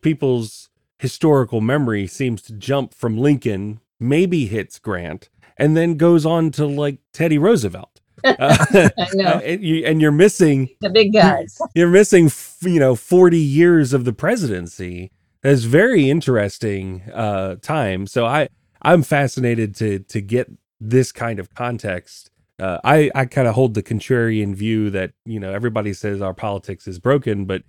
people's 0.00 0.68
historical 0.98 1.60
memory 1.60 2.06
seems 2.06 2.42
to 2.42 2.52
jump 2.52 2.94
from 2.94 3.18
Lincoln, 3.18 3.80
maybe 3.98 4.46
hits 4.46 4.78
Grant, 4.78 5.28
and 5.56 5.76
then 5.76 5.96
goes 5.96 6.24
on 6.24 6.50
to 6.52 6.66
like 6.66 6.98
Teddy 7.12 7.38
Roosevelt. 7.38 7.88
Uh, 8.24 8.56
I 8.68 9.08
know. 9.14 9.40
and, 9.44 9.64
you, 9.64 9.84
and 9.84 10.00
you're 10.00 10.12
missing 10.12 10.68
The 10.80 10.90
big 10.90 11.12
guys. 11.12 11.58
you're 11.74 11.88
missing 11.88 12.30
you 12.60 12.78
know 12.78 12.94
40 12.94 13.36
years 13.36 13.92
of 13.92 14.04
the 14.04 14.12
presidency 14.12 15.10
that's 15.42 15.64
very 15.64 16.10
interesting 16.10 17.02
uh 17.12 17.56
time. 17.62 18.06
So 18.06 18.26
i 18.26 18.48
i'm 18.82 19.02
fascinated 19.02 19.74
to 19.76 20.00
to 20.00 20.20
get 20.20 20.50
this 20.80 21.12
kind 21.12 21.38
of 21.38 21.54
context. 21.54 22.30
Uh, 22.58 22.78
i 22.84 23.10
i 23.14 23.24
kind 23.26 23.48
of 23.48 23.54
hold 23.54 23.74
the 23.74 23.82
contrarian 23.82 24.54
view 24.54 24.90
that 24.90 25.12
you 25.24 25.40
know 25.40 25.52
everybody 25.52 25.92
says 25.92 26.22
our 26.22 26.34
politics 26.34 26.86
is 26.86 26.98
broken 26.98 27.44
but 27.44 27.62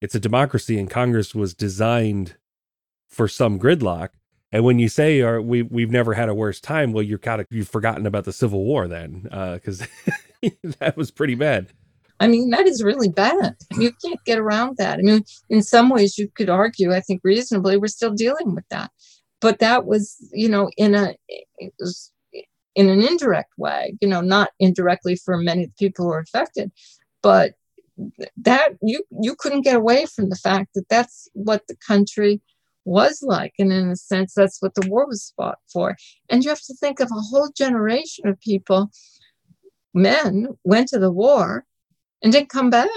it's 0.00 0.14
a 0.16 0.20
democracy 0.20 0.78
and 0.78 0.90
congress 0.90 1.34
was 1.34 1.54
designed 1.54 2.36
for 3.08 3.28
some 3.28 3.58
gridlock. 3.58 4.08
And 4.50 4.64
when 4.64 4.78
you 4.78 4.88
say 4.88 5.20
are 5.20 5.40
we 5.40 5.62
we've 5.62 5.90
never 5.90 6.14
had 6.14 6.28
a 6.28 6.34
worse 6.34 6.60
time 6.60 6.92
well 6.92 7.02
you're 7.02 7.18
kind 7.18 7.40
of 7.40 7.46
you've 7.50 7.68
forgotten 7.68 8.06
about 8.06 8.24
the 8.24 8.32
civil 8.32 8.64
war 8.64 8.88
then 8.88 9.22
because 9.54 9.86
that 10.80 10.96
was 10.96 11.10
pretty 11.10 11.34
bad 11.34 11.68
I 12.22 12.28
mean, 12.28 12.50
that 12.50 12.68
is 12.68 12.84
really 12.84 13.08
bad. 13.08 13.56
You 13.76 13.90
can't 14.00 14.24
get 14.24 14.38
around 14.38 14.76
that. 14.76 15.00
I 15.00 15.02
mean, 15.02 15.24
in 15.50 15.60
some 15.60 15.88
ways, 15.88 16.16
you 16.16 16.28
could 16.28 16.48
argue, 16.48 16.94
I 16.94 17.00
think 17.00 17.20
reasonably, 17.24 17.76
we're 17.76 17.88
still 17.88 18.12
dealing 18.12 18.54
with 18.54 18.64
that. 18.70 18.92
But 19.40 19.58
that 19.58 19.86
was, 19.86 20.16
you 20.32 20.48
know, 20.48 20.70
in 20.76 20.94
a 20.94 21.16
in 22.76 22.88
an 22.88 23.02
indirect 23.02 23.52
way, 23.58 23.96
you 24.00 24.06
know, 24.06 24.20
not 24.20 24.50
indirectly 24.60 25.16
for 25.16 25.36
many 25.36 25.72
people 25.76 26.04
who 26.04 26.12
are 26.12 26.20
affected, 26.20 26.70
but 27.22 27.54
that 28.36 28.68
you 28.82 29.02
you 29.20 29.34
couldn't 29.34 29.62
get 29.62 29.74
away 29.74 30.06
from 30.06 30.30
the 30.30 30.36
fact 30.36 30.74
that 30.76 30.88
that's 30.88 31.28
what 31.32 31.66
the 31.66 31.76
country 31.84 32.40
was 32.84 33.20
like, 33.20 33.54
and 33.58 33.72
in 33.72 33.90
a 33.90 33.96
sense, 33.96 34.32
that's 34.32 34.62
what 34.62 34.76
the 34.76 34.88
war 34.88 35.08
was 35.08 35.32
fought 35.36 35.58
for. 35.72 35.96
And 36.30 36.44
you 36.44 36.50
have 36.50 36.62
to 36.62 36.74
think 36.74 37.00
of 37.00 37.10
a 37.10 37.26
whole 37.30 37.50
generation 37.50 38.28
of 38.28 38.40
people, 38.40 38.92
men 39.92 40.46
went 40.62 40.86
to 40.90 41.00
the 41.00 41.10
war 41.10 41.64
and 42.22 42.32
didn't 42.32 42.48
come 42.48 42.70
back. 42.70 42.88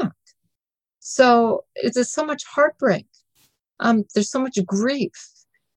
So 0.99 1.65
there's 1.93 2.11
so 2.11 2.25
much 2.25 2.43
heartbreak. 2.45 3.05
Um, 3.79 4.05
there's 4.13 4.31
so 4.31 4.39
much 4.39 4.57
grief. 4.65 5.11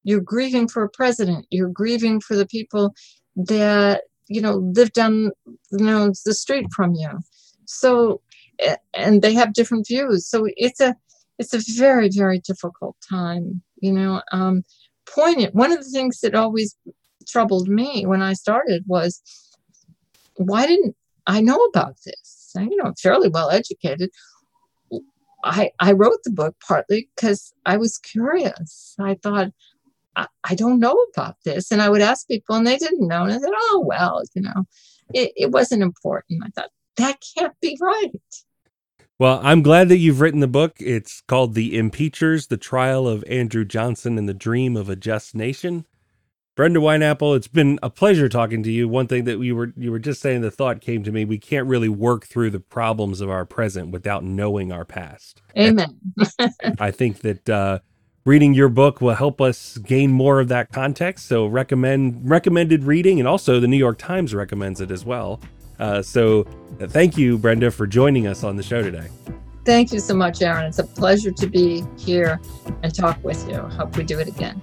You're 0.05 0.21
grieving 0.21 0.69
for 0.69 0.83
a 0.83 0.89
president. 0.89 1.47
You're 1.51 1.69
grieving 1.69 2.21
for 2.21 2.37
the 2.37 2.47
people 2.47 2.95
that 3.37 4.03
you 4.29 4.41
know 4.41 4.57
live 4.75 4.93
down 4.93 5.31
you 5.71 5.85
know 5.85 6.13
the 6.25 6.35
street 6.35 6.67
from 6.75 6.95
you. 6.95 7.11
So 7.67 8.21
and 8.95 9.23
they 9.23 9.35
have 9.35 9.53
different 9.53 9.87
views. 9.87 10.27
So 10.27 10.47
it's 10.57 10.81
a 10.81 10.97
it's 11.39 11.55
a 11.55 11.61
very 11.77 12.09
very 12.09 12.39
difficult 12.39 12.97
time. 13.09 13.63
You 13.81 13.93
know, 13.93 14.23
um, 14.33 14.65
poignant. 15.07 15.55
One 15.55 15.73
of 15.73 15.79
the 15.79 15.91
things 15.91 16.21
that 16.21 16.35
always 16.35 16.75
troubled 17.27 17.69
me 17.69 18.07
when 18.07 18.23
I 18.23 18.33
started 18.33 18.85
was 18.87 19.23
why 20.37 20.67
didn't 20.67 20.97
I 21.27 21.41
know 21.41 21.57
about 21.57 21.97
this? 22.05 22.38
You 22.55 22.77
know, 22.77 22.93
fairly 23.01 23.29
well 23.29 23.51
educated. 23.51 24.11
I, 25.45 25.71
I 25.79 25.93
wrote 25.93 26.19
the 26.25 26.33
book 26.33 26.57
partly 26.67 27.09
because 27.15 27.53
I 27.65 27.77
was 27.77 27.99
curious. 27.99 28.97
I 28.99 29.15
thought, 29.15 29.53
I, 30.17 30.27
I, 30.43 30.57
don't 30.57 30.81
know 30.81 30.97
about 31.15 31.37
this. 31.45 31.71
And 31.71 31.81
I 31.81 31.89
would 31.89 32.01
ask 32.01 32.27
people 32.27 32.57
and 32.57 32.67
they 32.67 32.77
didn't 32.77 33.07
know. 33.07 33.23
And 33.23 33.33
I 33.33 33.39
said, 33.39 33.53
oh, 33.55 33.85
well, 33.87 34.23
you 34.35 34.43
know, 34.43 34.65
it, 35.15 35.33
it 35.37 35.51
wasn't 35.53 35.85
important. 35.85 36.43
I 36.45 36.49
thought, 36.49 36.71
that 36.97 37.23
can't 37.37 37.55
be 37.61 37.79
right. 37.81 38.21
Well, 39.19 39.41
I'm 39.43 39.63
glad 39.63 39.89
that 39.89 39.99
you've 39.99 40.21
written 40.21 40.41
the 40.41 40.47
book. 40.47 40.77
It's 40.79 41.21
called 41.23 41.55
The 41.55 41.79
Impeachers 41.79 42.49
The 42.49 42.57
Trial 42.57 43.09
of 43.09 43.25
Andrew 43.29 43.65
Johnson 43.65 44.19
and 44.19 44.29
the 44.29 44.35
Dream 44.35 44.77
of 44.77 44.89
a 44.89 44.97
Just 44.97 45.35
Nation. 45.35 45.87
Brenda 46.59 46.81
Wineapple, 46.81 47.37
it's 47.37 47.47
been 47.47 47.79
a 47.85 47.89
pleasure 47.89 48.29
talking 48.29 48.65
to 48.65 48.73
you. 48.73 48.89
One 48.89 49.07
thing 49.07 49.23
that 49.27 49.39
you 49.39 49.55
were 49.55 49.73
you 49.77 49.93
were 49.93 50.01
just 50.01 50.21
saying 50.21 50.41
the 50.41 50.51
thought 50.51 50.81
came 50.81 51.05
to 51.05 51.13
me, 51.13 51.25
we 51.25 51.39
can't 51.39 51.69
really 51.69 51.89
work 51.89 52.27
through 52.27 52.51
the 52.51 52.59
problems 52.59 53.21
of 53.21 53.31
our 53.31 53.45
present 53.45 53.93
without 53.93 54.25
knowing 54.25 54.73
our 54.73 54.85
past. 54.85 55.41
Amen. 55.57 56.01
I 56.81 56.91
think 56.91 57.21
that 57.21 57.49
uh, 57.49 57.79
reading 58.25 58.55
your 58.55 58.69
book 58.69 59.01
will 59.01 59.15
help 59.15 59.41
us 59.41 59.79
gain 59.79 60.11
more 60.11 60.41
of 60.41 60.49
that 60.49 60.73
context. 60.73 61.29
So 61.29 61.47
recommend 61.47 62.29
recommended 62.29 62.83
reading 62.83 63.21
and 63.21 63.29
also 63.29 63.61
the 63.61 63.69
New 63.69 63.77
York 63.77 63.99
Times 63.99 64.35
recommends 64.35 64.81
it 64.81 64.91
as 64.91 65.05
well. 65.05 65.41
Uh, 65.79 66.03
so 66.03 66.45
uh, 66.81 66.89
thank 66.89 67.17
you 67.17 67.39
Brenda 67.39 67.71
for 67.71 67.87
joining 67.87 68.27
us 68.27 68.43
on 68.43 68.57
the 68.57 68.65
show 68.65 68.83
today. 68.83 69.07
Thank 69.65 69.93
you 69.93 70.01
so 70.01 70.13
much, 70.13 70.43
Aaron. 70.43 70.67
It's 70.67 70.81
a 70.81 70.85
pleasure 70.85 71.31
to 71.31 71.47
be 71.47 71.85
here 71.97 72.41
and 72.83 72.93
talk 72.93 73.23
with 73.23 73.49
you. 73.49 73.59
Hope 73.59 73.97
we 73.97 74.03
do 74.03 74.19
it 74.19 74.27
again. 74.27 74.61